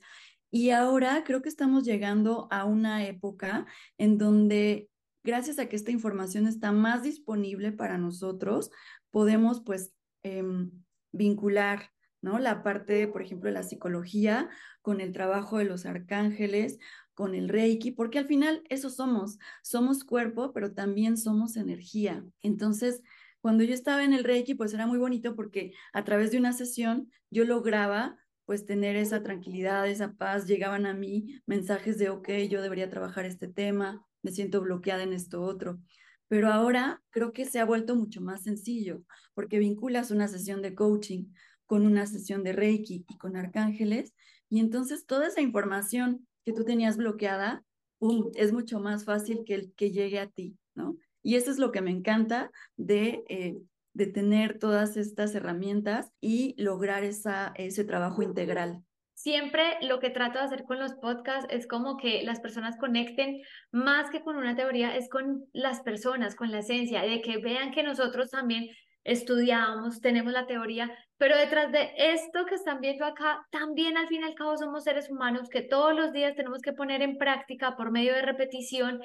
Y 0.50 0.70
ahora 0.70 1.24
creo 1.24 1.42
que 1.42 1.48
estamos 1.48 1.84
llegando 1.84 2.46
a 2.50 2.64
una 2.64 3.06
época 3.06 3.66
en 3.98 4.18
donde, 4.18 4.88
gracias 5.24 5.58
a 5.58 5.66
que 5.66 5.76
esta 5.76 5.90
información 5.90 6.46
está 6.46 6.72
más 6.72 7.02
disponible 7.02 7.72
para 7.72 7.98
nosotros, 7.98 8.70
podemos 9.10 9.62
pues 9.64 9.92
em, 10.22 10.70
vincular 11.10 11.90
¿no? 12.22 12.38
La 12.38 12.62
parte, 12.62 13.06
por 13.08 13.20
ejemplo, 13.22 13.48
de 13.48 13.54
la 13.54 13.62
psicología 13.62 14.48
con 14.80 15.00
el 15.00 15.12
trabajo 15.12 15.58
de 15.58 15.64
los 15.64 15.84
arcángeles, 15.84 16.78
con 17.14 17.34
el 17.34 17.48
reiki, 17.48 17.90
porque 17.90 18.18
al 18.18 18.26
final 18.26 18.62
eso 18.70 18.88
somos, 18.88 19.38
somos 19.62 20.04
cuerpo, 20.04 20.52
pero 20.52 20.72
también 20.72 21.16
somos 21.18 21.56
energía. 21.56 22.24
Entonces, 22.40 23.02
cuando 23.40 23.64
yo 23.64 23.74
estaba 23.74 24.04
en 24.04 24.14
el 24.14 24.24
reiki, 24.24 24.54
pues 24.54 24.72
era 24.72 24.86
muy 24.86 24.98
bonito 24.98 25.34
porque 25.34 25.72
a 25.92 26.04
través 26.04 26.30
de 26.30 26.38
una 26.38 26.52
sesión 26.52 27.10
yo 27.30 27.44
lograba 27.44 28.16
pues 28.44 28.66
tener 28.66 28.96
esa 28.96 29.22
tranquilidad, 29.22 29.86
esa 29.88 30.12
paz, 30.14 30.46
llegaban 30.46 30.86
a 30.86 30.94
mí 30.94 31.40
mensajes 31.46 31.98
de, 31.98 32.08
ok, 32.08 32.28
yo 32.48 32.62
debería 32.62 32.90
trabajar 32.90 33.24
este 33.24 33.48
tema, 33.48 34.04
me 34.22 34.30
siento 34.30 34.60
bloqueada 34.60 35.02
en 35.02 35.12
esto 35.12 35.42
otro. 35.42 35.80
Pero 36.28 36.50
ahora 36.50 37.02
creo 37.10 37.32
que 37.32 37.44
se 37.44 37.60
ha 37.60 37.64
vuelto 37.64 37.94
mucho 37.94 38.20
más 38.20 38.42
sencillo 38.44 39.02
porque 39.34 39.58
vinculas 39.58 40.10
una 40.10 40.28
sesión 40.28 40.62
de 40.62 40.74
coaching 40.74 41.26
con 41.72 41.86
una 41.86 42.04
sesión 42.04 42.44
de 42.44 42.52
Reiki 42.52 43.06
y 43.08 43.16
con 43.16 43.34
arcángeles 43.34 44.12
y 44.50 44.60
entonces 44.60 45.06
toda 45.06 45.28
esa 45.28 45.40
información 45.40 46.28
que 46.44 46.52
tú 46.52 46.64
tenías 46.64 46.98
bloqueada, 46.98 47.64
es 48.34 48.52
mucho 48.52 48.78
más 48.78 49.06
fácil 49.06 49.40
que, 49.46 49.72
que 49.74 49.90
llegue 49.90 50.18
a 50.18 50.26
ti, 50.26 50.58
¿no? 50.74 50.98
Y 51.22 51.36
eso 51.36 51.50
es 51.50 51.56
lo 51.58 51.72
que 51.72 51.80
me 51.80 51.90
encanta 51.90 52.50
de 52.76 53.24
eh, 53.30 53.56
de 53.94 54.06
tener 54.06 54.58
todas 54.58 54.98
estas 54.98 55.34
herramientas 55.34 56.12
y 56.20 56.54
lograr 56.62 57.04
esa, 57.04 57.54
ese 57.56 57.84
trabajo 57.84 58.22
integral. 58.22 58.82
Siempre 59.14 59.62
lo 59.80 59.98
que 59.98 60.10
trato 60.10 60.40
de 60.40 60.44
hacer 60.44 60.64
con 60.64 60.78
los 60.78 60.92
podcasts 60.96 61.46
es 61.50 61.66
como 61.66 61.96
que 61.96 62.22
las 62.22 62.40
personas 62.40 62.76
conecten 62.76 63.40
más 63.70 64.10
que 64.10 64.22
con 64.22 64.36
una 64.36 64.56
teoría, 64.56 64.94
es 64.94 65.08
con 65.08 65.46
las 65.54 65.80
personas, 65.80 66.34
con 66.34 66.50
la 66.50 66.58
esencia, 66.58 67.00
de 67.00 67.22
que 67.22 67.38
vean 67.38 67.70
que 67.70 67.82
nosotros 67.82 68.28
también 68.28 68.68
estudiamos, 69.04 70.00
tenemos 70.00 70.32
la 70.32 70.46
teoría, 70.46 70.90
pero 71.22 71.36
detrás 71.36 71.70
de 71.70 71.92
esto 71.96 72.46
que 72.46 72.56
están 72.56 72.80
viendo 72.80 73.04
acá, 73.04 73.46
también 73.52 73.96
al 73.96 74.08
fin 74.08 74.22
y 74.22 74.24
al 74.24 74.34
cabo 74.34 74.56
somos 74.56 74.82
seres 74.82 75.08
humanos 75.08 75.48
que 75.48 75.62
todos 75.62 75.94
los 75.94 76.12
días 76.12 76.34
tenemos 76.34 76.60
que 76.62 76.72
poner 76.72 77.00
en 77.00 77.16
práctica 77.16 77.76
por 77.76 77.92
medio 77.92 78.12
de 78.12 78.22
repetición 78.22 79.00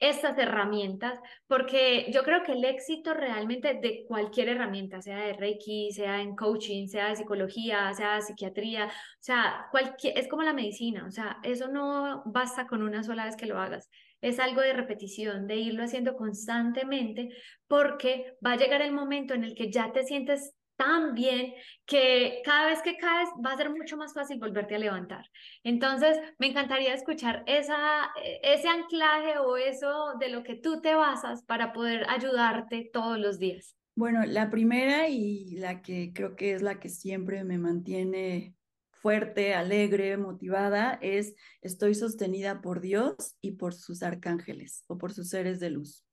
estas 0.00 0.36
herramientas, 0.36 1.20
porque 1.46 2.10
yo 2.12 2.24
creo 2.24 2.42
que 2.42 2.54
el 2.54 2.64
éxito 2.64 3.14
realmente 3.14 3.74
de 3.74 4.04
cualquier 4.08 4.48
herramienta, 4.48 5.00
sea 5.00 5.18
de 5.18 5.32
Reiki, 5.34 5.92
sea 5.92 6.20
en 6.20 6.34
coaching, 6.34 6.88
sea 6.88 7.10
de 7.10 7.14
psicología, 7.14 7.94
sea 7.94 8.16
de 8.16 8.22
psiquiatría, 8.22 8.86
o 8.86 8.90
sea, 9.20 9.68
cualquier, 9.70 10.18
es 10.18 10.26
como 10.26 10.42
la 10.42 10.52
medicina, 10.52 11.06
o 11.06 11.12
sea, 11.12 11.38
eso 11.44 11.68
no 11.68 12.24
basta 12.26 12.66
con 12.66 12.82
una 12.82 13.04
sola 13.04 13.26
vez 13.26 13.36
que 13.36 13.46
lo 13.46 13.60
hagas, 13.60 13.88
es 14.20 14.40
algo 14.40 14.60
de 14.60 14.72
repetición, 14.72 15.46
de 15.46 15.54
irlo 15.54 15.84
haciendo 15.84 16.16
constantemente, 16.16 17.28
porque 17.68 18.36
va 18.44 18.54
a 18.54 18.56
llegar 18.56 18.82
el 18.82 18.90
momento 18.90 19.34
en 19.34 19.44
el 19.44 19.54
que 19.54 19.70
ya 19.70 19.92
te 19.92 20.02
sientes 20.02 20.56
tan 20.80 21.12
bien 21.12 21.52
que 21.84 22.40
cada 22.42 22.68
vez 22.68 22.80
que 22.80 22.96
caes 22.96 23.28
va 23.44 23.52
a 23.52 23.56
ser 23.58 23.68
mucho 23.68 23.98
más 23.98 24.14
fácil 24.14 24.38
volverte 24.38 24.76
a 24.76 24.78
levantar. 24.78 25.26
Entonces, 25.62 26.18
me 26.38 26.46
encantaría 26.46 26.94
escuchar 26.94 27.44
esa, 27.46 28.10
ese 28.42 28.66
anclaje 28.66 29.38
o 29.38 29.58
eso 29.58 30.14
de 30.18 30.30
lo 30.30 30.42
que 30.42 30.56
tú 30.56 30.80
te 30.80 30.94
basas 30.94 31.42
para 31.42 31.74
poder 31.74 32.08
ayudarte 32.08 32.88
todos 32.90 33.18
los 33.18 33.38
días. 33.38 33.76
Bueno, 33.94 34.24
la 34.24 34.48
primera 34.48 35.08
y 35.08 35.56
la 35.56 35.82
que 35.82 36.12
creo 36.14 36.34
que 36.34 36.54
es 36.54 36.62
la 36.62 36.80
que 36.80 36.88
siempre 36.88 37.44
me 37.44 37.58
mantiene 37.58 38.54
fuerte, 38.90 39.52
alegre, 39.52 40.16
motivada, 40.16 40.98
es 41.02 41.34
estoy 41.60 41.94
sostenida 41.94 42.62
por 42.62 42.80
Dios 42.80 43.36
y 43.42 43.52
por 43.52 43.74
sus 43.74 44.02
arcángeles 44.02 44.84
o 44.86 44.96
por 44.96 45.12
sus 45.12 45.28
seres 45.28 45.60
de 45.60 45.68
luz. 45.68 46.06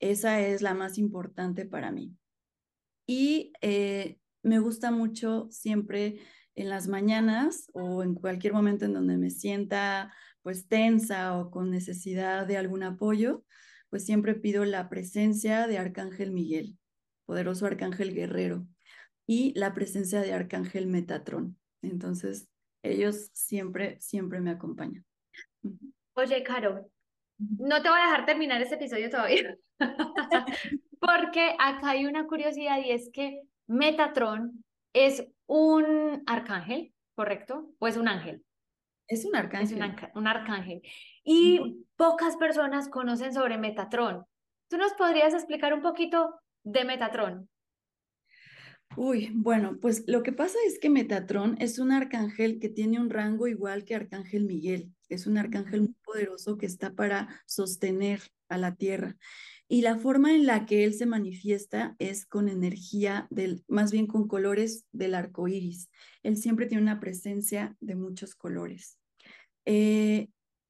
Esa 0.00 0.40
es 0.40 0.62
la 0.62 0.72
más 0.72 0.96
importante 0.96 1.66
para 1.66 1.92
mí. 1.92 2.16
Y 3.06 3.52
eh, 3.60 4.18
me 4.42 4.58
gusta 4.58 4.90
mucho 4.90 5.48
siempre 5.50 6.20
en 6.54 6.68
las 6.68 6.88
mañanas 6.88 7.70
o 7.72 8.02
en 8.02 8.14
cualquier 8.14 8.52
momento 8.52 8.84
en 8.84 8.92
donde 8.94 9.16
me 9.16 9.30
sienta 9.30 10.12
pues 10.42 10.68
tensa 10.68 11.38
o 11.38 11.50
con 11.50 11.70
necesidad 11.70 12.46
de 12.46 12.56
algún 12.56 12.82
apoyo, 12.82 13.44
pues 13.90 14.04
siempre 14.04 14.34
pido 14.34 14.64
la 14.64 14.88
presencia 14.88 15.66
de 15.66 15.78
Arcángel 15.78 16.32
Miguel, 16.32 16.76
poderoso 17.26 17.66
Arcángel 17.66 18.14
Guerrero, 18.14 18.66
y 19.26 19.56
la 19.58 19.72
presencia 19.72 20.20
de 20.20 20.32
Arcángel 20.32 20.88
Metatrón. 20.88 21.58
Entonces, 21.80 22.48
ellos 22.82 23.30
siempre, 23.32 24.00
siempre 24.00 24.40
me 24.40 24.50
acompañan. 24.50 25.04
Oye, 26.14 26.42
Caro, 26.42 26.90
no 27.38 27.82
te 27.82 27.88
voy 27.88 27.98
a 28.00 28.06
dejar 28.06 28.26
terminar 28.26 28.60
este 28.60 28.74
episodio 28.74 29.08
todavía, 29.10 29.56
porque 31.02 31.56
acá 31.58 31.90
hay 31.90 32.06
una 32.06 32.28
curiosidad 32.28 32.78
y 32.78 32.92
es 32.92 33.10
que 33.12 33.42
Metatron 33.66 34.64
es 34.92 35.26
un 35.46 36.22
arcángel, 36.26 36.94
¿correcto? 37.16 37.74
¿O 37.80 37.88
es 37.88 37.96
un 37.96 38.06
ángel? 38.06 38.44
Es 39.08 39.24
un 39.24 39.34
arcángel. 39.34 39.82
Es 39.82 40.12
un, 40.14 40.26
arcángel. 40.28 40.80
Y 41.24 41.84
pocas 41.96 42.36
personas 42.36 42.88
conocen 42.88 43.34
sobre 43.34 43.58
Metatron. 43.58 44.24
¿Tú 44.68 44.76
nos 44.76 44.94
podrías 44.94 45.34
explicar 45.34 45.74
un 45.74 45.82
poquito 45.82 46.36
de 46.62 46.84
Metatron? 46.84 47.48
Uy, 48.96 49.32
bueno, 49.34 49.78
pues 49.80 50.04
lo 50.06 50.22
que 50.22 50.32
pasa 50.32 50.58
es 50.66 50.78
que 50.78 50.88
Metatron 50.88 51.56
es 51.58 51.80
un 51.80 51.90
arcángel 51.90 52.60
que 52.60 52.68
tiene 52.68 53.00
un 53.00 53.10
rango 53.10 53.48
igual 53.48 53.84
que 53.84 53.96
Arcángel 53.96 54.44
Miguel. 54.44 54.92
Es 55.08 55.26
un 55.26 55.36
arcángel 55.36 55.80
muy 55.80 55.96
poderoso 56.04 56.58
que 56.58 56.66
está 56.66 56.94
para 56.94 57.42
sostener 57.46 58.20
a 58.48 58.56
la 58.56 58.76
tierra. 58.76 59.16
Y 59.72 59.80
la 59.80 59.96
forma 59.96 60.34
en 60.34 60.44
la 60.44 60.66
que 60.66 60.84
él 60.84 60.92
se 60.92 61.06
manifiesta 61.06 61.96
es 61.98 62.26
con 62.26 62.50
energía 62.50 63.26
del, 63.30 63.64
más 63.68 63.90
bien 63.90 64.06
con 64.06 64.28
colores 64.28 64.84
del 64.92 65.14
arco 65.14 65.48
iris. 65.48 65.88
Él 66.22 66.36
siempre 66.36 66.66
tiene 66.66 66.82
una 66.82 67.00
presencia 67.00 67.74
de 67.80 67.94
muchos 67.94 68.34
colores. 68.34 68.98
Eh, 69.64 70.28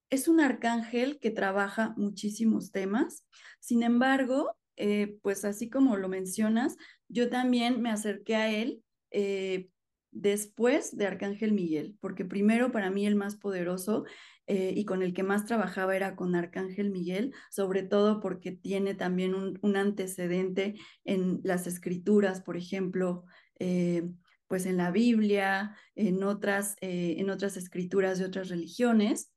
es 0.09 0.29
un 0.29 0.39
arcángel 0.39 1.19
que 1.19 1.33
trabaja 1.33 1.95
muchísimos 1.97 2.71
temas. 2.71 3.27
Sin 3.59 3.83
embargo, 3.83 4.57
eh, 4.77 5.19
pues 5.21 5.45
así 5.45 5.69
como 5.69 5.97
lo 5.97 6.09
mencionas, 6.09 6.77
yo 7.09 7.29
también 7.29 7.83
me 7.83 7.91
acerqué 7.91 8.37
a 8.37 8.53
él 8.53 8.85
eh, 9.11 9.69
después 10.13 10.97
de 10.97 11.07
Arcángel 11.07 11.51
Miguel, 11.51 11.97
porque 11.99 12.25
primero 12.25 12.71
para 12.71 12.93
mí 12.93 13.05
el 13.05 13.17
más 13.17 13.35
poderoso 13.35 14.05
eh, 14.47 14.73
y 14.77 14.85
con 14.85 15.03
el 15.03 15.15
que 15.15 15.23
más 15.23 15.45
trabajaba 15.45 15.97
era 15.97 16.17
con 16.17 16.35
Arcángel 16.35 16.91
Miguel, 16.91 17.33
sobre 17.51 17.83
todo 17.83 18.21
porque 18.21 18.53
tiene 18.53 18.95
también 18.95 19.35
un, 19.35 19.77
antecedente 19.77 20.75
en 21.05 21.41
las 21.45 21.67
escrituras, 21.67 22.41
por 22.41 22.57
ejemplo, 22.57 23.25
pues 24.49 24.67
en 24.67 24.77
la 24.77 24.91
Biblia, 24.91 25.77
en 25.95 26.25
otras, 26.25 26.77
en 26.81 27.31
otras 27.31 27.57
escrituras 27.57 28.19
de 28.19 28.25
otras 28.25 28.49
religiones. 28.49 29.33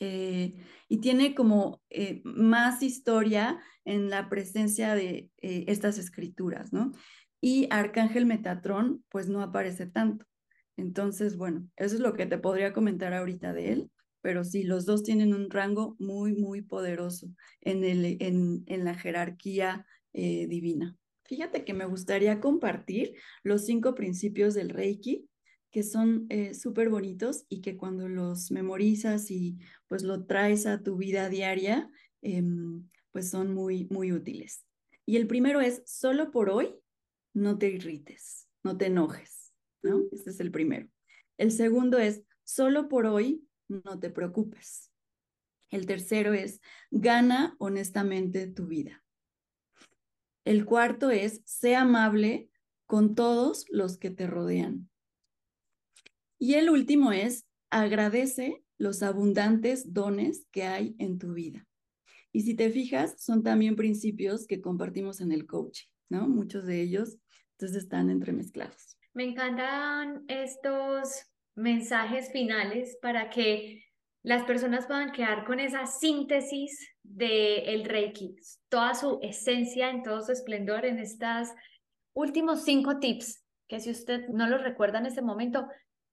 y 0.00 0.98
tiene 1.00 1.34
como 1.34 1.82
más 2.24 2.82
historia 2.82 3.60
en 3.84 4.10
la 4.10 4.28
presencia 4.28 4.94
de 4.94 5.30
eh, 5.38 5.64
estas 5.68 5.98
escrituras, 5.98 6.72
¿no? 6.72 6.92
Y 7.40 7.66
Arcángel 7.70 8.26
Metatrón, 8.26 9.04
pues 9.08 9.28
no 9.28 9.42
aparece 9.42 9.86
tanto. 9.86 10.26
Entonces, 10.76 11.36
bueno, 11.36 11.68
eso 11.76 11.96
es 11.96 12.00
lo 12.00 12.14
que 12.14 12.26
te 12.26 12.38
podría 12.38 12.72
comentar 12.72 13.12
ahorita 13.12 13.52
de 13.52 13.72
él, 13.72 13.90
pero 14.22 14.44
sí, 14.44 14.62
los 14.62 14.86
dos 14.86 15.02
tienen 15.02 15.34
un 15.34 15.50
rango 15.50 15.96
muy, 15.98 16.34
muy 16.34 16.62
poderoso 16.62 17.28
en, 17.60 17.84
el, 17.84 18.16
en, 18.20 18.62
en 18.66 18.84
la 18.84 18.94
jerarquía 18.94 19.86
eh, 20.12 20.46
divina. 20.46 20.96
Fíjate 21.24 21.64
que 21.64 21.74
me 21.74 21.86
gustaría 21.86 22.40
compartir 22.40 23.14
los 23.42 23.64
cinco 23.64 23.94
principios 23.94 24.54
del 24.54 24.70
Reiki, 24.70 25.28
que 25.70 25.82
son 25.82 26.26
eh, 26.28 26.54
súper 26.54 26.90
bonitos 26.90 27.46
y 27.48 27.62
que 27.62 27.76
cuando 27.76 28.08
los 28.08 28.50
memorizas 28.50 29.30
y 29.30 29.58
pues 29.88 30.02
lo 30.02 30.26
traes 30.26 30.66
a 30.66 30.82
tu 30.82 30.96
vida 30.96 31.28
diaria, 31.28 31.90
em, 32.20 32.88
pues 33.10 33.30
son 33.30 33.54
muy, 33.54 33.86
muy 33.90 34.12
útiles. 34.12 34.66
Y 35.06 35.16
el 35.16 35.26
primero 35.26 35.60
es, 35.60 35.82
solo 35.86 36.30
por 36.30 36.50
hoy, 36.50 36.74
no 37.34 37.58
te 37.58 37.70
irrites, 37.70 38.48
no 38.62 38.76
te 38.76 38.86
enojes, 38.86 39.52
¿no? 39.82 40.02
Este 40.12 40.30
es 40.30 40.40
el 40.40 40.50
primero. 40.50 40.88
El 41.38 41.50
segundo 41.50 41.98
es, 41.98 42.22
solo 42.44 42.88
por 42.88 43.06
hoy, 43.06 43.42
no 43.68 43.98
te 43.98 44.10
preocupes. 44.10 44.90
El 45.70 45.86
tercero 45.86 46.34
es, 46.34 46.60
gana 46.90 47.56
honestamente 47.58 48.46
tu 48.46 48.66
vida. 48.66 49.02
El 50.44 50.64
cuarto 50.64 51.10
es, 51.10 51.40
sé 51.44 51.76
amable 51.76 52.50
con 52.86 53.14
todos 53.14 53.64
los 53.70 53.96
que 53.96 54.10
te 54.10 54.26
rodean. 54.26 54.90
Y 56.38 56.54
el 56.54 56.68
último 56.68 57.12
es, 57.12 57.46
agradece 57.70 58.64
los 58.76 59.02
abundantes 59.02 59.94
dones 59.94 60.46
que 60.50 60.64
hay 60.64 60.94
en 60.98 61.18
tu 61.18 61.32
vida. 61.32 61.66
Y 62.32 62.42
si 62.42 62.54
te 62.54 62.70
fijas, 62.70 63.14
son 63.22 63.42
también 63.42 63.76
principios 63.76 64.46
que 64.46 64.60
compartimos 64.60 65.20
en 65.20 65.32
el 65.32 65.46
coaching, 65.46 65.86
¿no? 66.08 66.28
Muchos 66.28 66.66
de 66.66 66.82
ellos, 66.82 67.16
entonces 67.52 67.84
están 67.84 68.10
entremezclados. 68.10 68.96
Me 69.14 69.24
encantan 69.24 70.24
estos 70.28 71.26
mensajes 71.54 72.30
finales 72.32 72.98
para 73.02 73.30
que 73.30 73.84
las 74.22 74.44
personas 74.44 74.86
puedan 74.86 75.12
quedar 75.12 75.44
con 75.44 75.58
esa 75.58 75.86
síntesis 75.86 76.88
del 77.02 77.68
el 77.68 77.84
Reiki, 77.84 78.36
toda 78.68 78.94
su 78.94 79.18
esencia 79.22 79.90
en 79.90 80.02
todo 80.02 80.22
su 80.22 80.32
esplendor 80.32 80.84
en 80.84 80.98
estos 80.98 81.48
últimos 82.14 82.64
cinco 82.64 82.98
tips, 82.98 83.44
que 83.68 83.80
si 83.80 83.90
usted 83.90 84.28
no 84.28 84.46
los 84.48 84.62
recuerda 84.62 84.98
en 84.98 85.06
este 85.06 85.22
momento, 85.22 85.66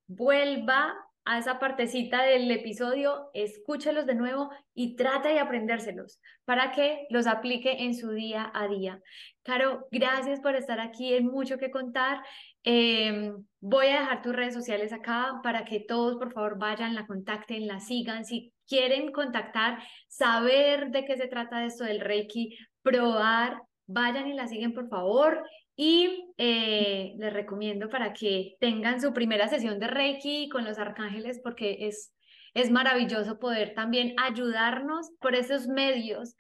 vuelva 0.07 0.95
a 1.29 1.37
esa 1.37 1.59
partecita 1.59 2.23
del 2.23 2.49
episodio, 2.49 3.29
escúchelos 3.35 4.07
de 4.07 4.15
nuevo 4.15 4.49
y 4.73 4.95
trata 4.95 5.29
de 5.29 5.39
aprendérselos 5.39 6.19
para 6.43 6.71
que 6.71 7.05
los 7.11 7.27
aplique 7.27 7.83
en 7.83 7.93
su 7.93 8.09
día 8.09 8.51
a 8.51 8.67
día. 8.67 8.99
Caro, 9.43 9.87
gracias 9.91 10.39
por 10.39 10.55
estar 10.55 10.79
aquí, 10.79 11.13
hay 11.13 11.21
mucho 11.21 11.59
que 11.59 11.69
contar. 11.69 12.23
Em, 12.63 13.45
voy 13.59 13.87
a 13.89 13.99
dejar 13.99 14.23
tus 14.23 14.35
redes 14.35 14.55
sociales 14.55 14.91
acá 14.91 15.39
para 15.43 15.65
que 15.65 15.81
todos, 15.81 16.17
por 16.17 16.33
favor, 16.33 16.57
vayan, 16.57 16.95
la 16.95 17.05
contacten, 17.05 17.67
la 17.67 17.79
sigan. 17.79 18.25
Si 18.25 18.51
quieren 18.67 19.11
contactar, 19.11 19.77
saber 20.07 20.89
de 20.89 21.05
qué 21.05 21.15
se 21.15 21.27
trata 21.27 21.63
esto 21.63 21.83
del 21.83 21.99
Reiki, 21.99 22.57
probar, 22.81 23.61
vayan 23.85 24.27
y 24.27 24.33
la 24.33 24.47
siguen, 24.47 24.73
por 24.73 24.89
favor. 24.89 25.43
Y 25.81 26.33
eh, 26.37 27.13
les 27.17 27.31
recomiendo 27.31 27.87
para 27.87 28.11
que 28.11 28.57
tengan 28.59 28.99
su 28.99 29.13
primera 29.13 29.47
sesión 29.47 29.79
de 29.79 29.87
Reiki 29.87 30.49
con 30.49 30.65
los 30.65 30.77
arcángeles 30.77 31.39
porque 31.41 31.87
es, 31.87 32.13
es 32.53 32.69
maravilloso 32.69 33.39
poder 33.39 33.73
también 33.75 34.13
ayudarnos 34.17 35.09
por 35.21 35.35
esos 35.35 35.67
medios 35.67 36.35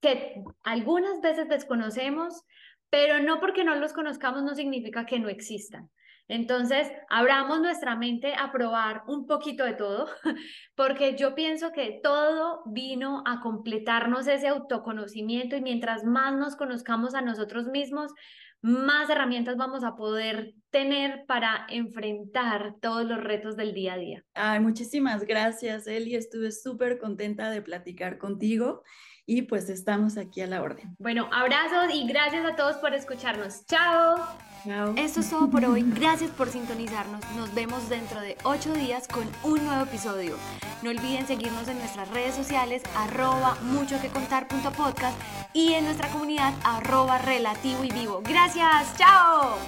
que 0.00 0.42
algunas 0.62 1.20
veces 1.20 1.50
desconocemos, 1.50 2.46
pero 2.88 3.22
no 3.22 3.40
porque 3.40 3.62
no 3.62 3.74
los 3.74 3.92
conozcamos 3.92 4.42
no 4.42 4.54
significa 4.54 5.04
que 5.04 5.18
no 5.18 5.28
existan. 5.28 5.90
Entonces, 6.26 6.90
abramos 7.10 7.60
nuestra 7.60 7.94
mente 7.94 8.32
a 8.34 8.50
probar 8.52 9.02
un 9.06 9.26
poquito 9.26 9.64
de 9.64 9.74
todo, 9.74 10.06
porque 10.76 11.14
yo 11.14 11.34
pienso 11.34 11.72
que 11.72 12.00
todo 12.02 12.62
vino 12.64 13.22
a 13.26 13.40
completarnos 13.42 14.26
ese 14.28 14.48
autoconocimiento 14.48 15.56
y 15.56 15.60
mientras 15.60 16.04
más 16.04 16.34
nos 16.34 16.56
conozcamos 16.56 17.14
a 17.14 17.20
nosotros 17.20 17.66
mismos, 17.66 18.12
más 18.60 19.08
herramientas 19.08 19.56
vamos 19.56 19.84
a 19.84 19.96
poder 19.96 20.54
tener 20.70 21.24
para 21.26 21.66
enfrentar 21.68 22.74
todos 22.80 23.04
los 23.06 23.22
retos 23.22 23.56
del 23.56 23.72
día 23.72 23.94
a 23.94 23.98
día. 23.98 24.24
Ay, 24.34 24.60
muchísimas 24.60 25.24
gracias, 25.24 25.86
Eli. 25.86 26.14
Estuve 26.14 26.52
súper 26.52 26.98
contenta 26.98 27.50
de 27.50 27.62
platicar 27.62 28.18
contigo 28.18 28.82
y 29.28 29.42
pues 29.42 29.68
estamos 29.68 30.16
aquí 30.16 30.40
a 30.40 30.46
la 30.46 30.62
orden. 30.62 30.96
Bueno, 30.98 31.28
abrazos 31.30 31.94
y 31.94 32.08
gracias 32.08 32.46
a 32.46 32.56
todos 32.56 32.76
por 32.76 32.94
escucharnos. 32.94 33.66
Chao. 33.66 34.26
Chao. 34.64 34.94
Esto 34.96 35.20
es 35.20 35.28
todo 35.28 35.50
por 35.50 35.64
hoy. 35.66 35.84
Gracias 35.86 36.30
por 36.30 36.48
sintonizarnos. 36.48 37.20
Nos 37.36 37.54
vemos 37.54 37.90
dentro 37.90 38.20
de 38.22 38.38
ocho 38.42 38.72
días 38.72 39.06
con 39.06 39.28
un 39.44 39.64
nuevo 39.66 39.82
episodio. 39.82 40.34
No 40.82 40.90
olviden 40.90 41.26
seguirnos 41.26 41.68
en 41.68 41.78
nuestras 41.78 42.08
redes 42.08 42.34
sociales 42.34 42.82
arroba 42.96 43.56
mucho 43.62 44.00
que 44.00 44.08
contar 44.08 44.48
y 45.52 45.74
en 45.74 45.84
nuestra 45.84 46.08
comunidad 46.08 46.54
arroba 46.64 47.18
relativo 47.18 47.84
y 47.84 47.90
vivo. 47.90 48.22
Gracias. 48.24 48.96
Chao. 48.96 49.58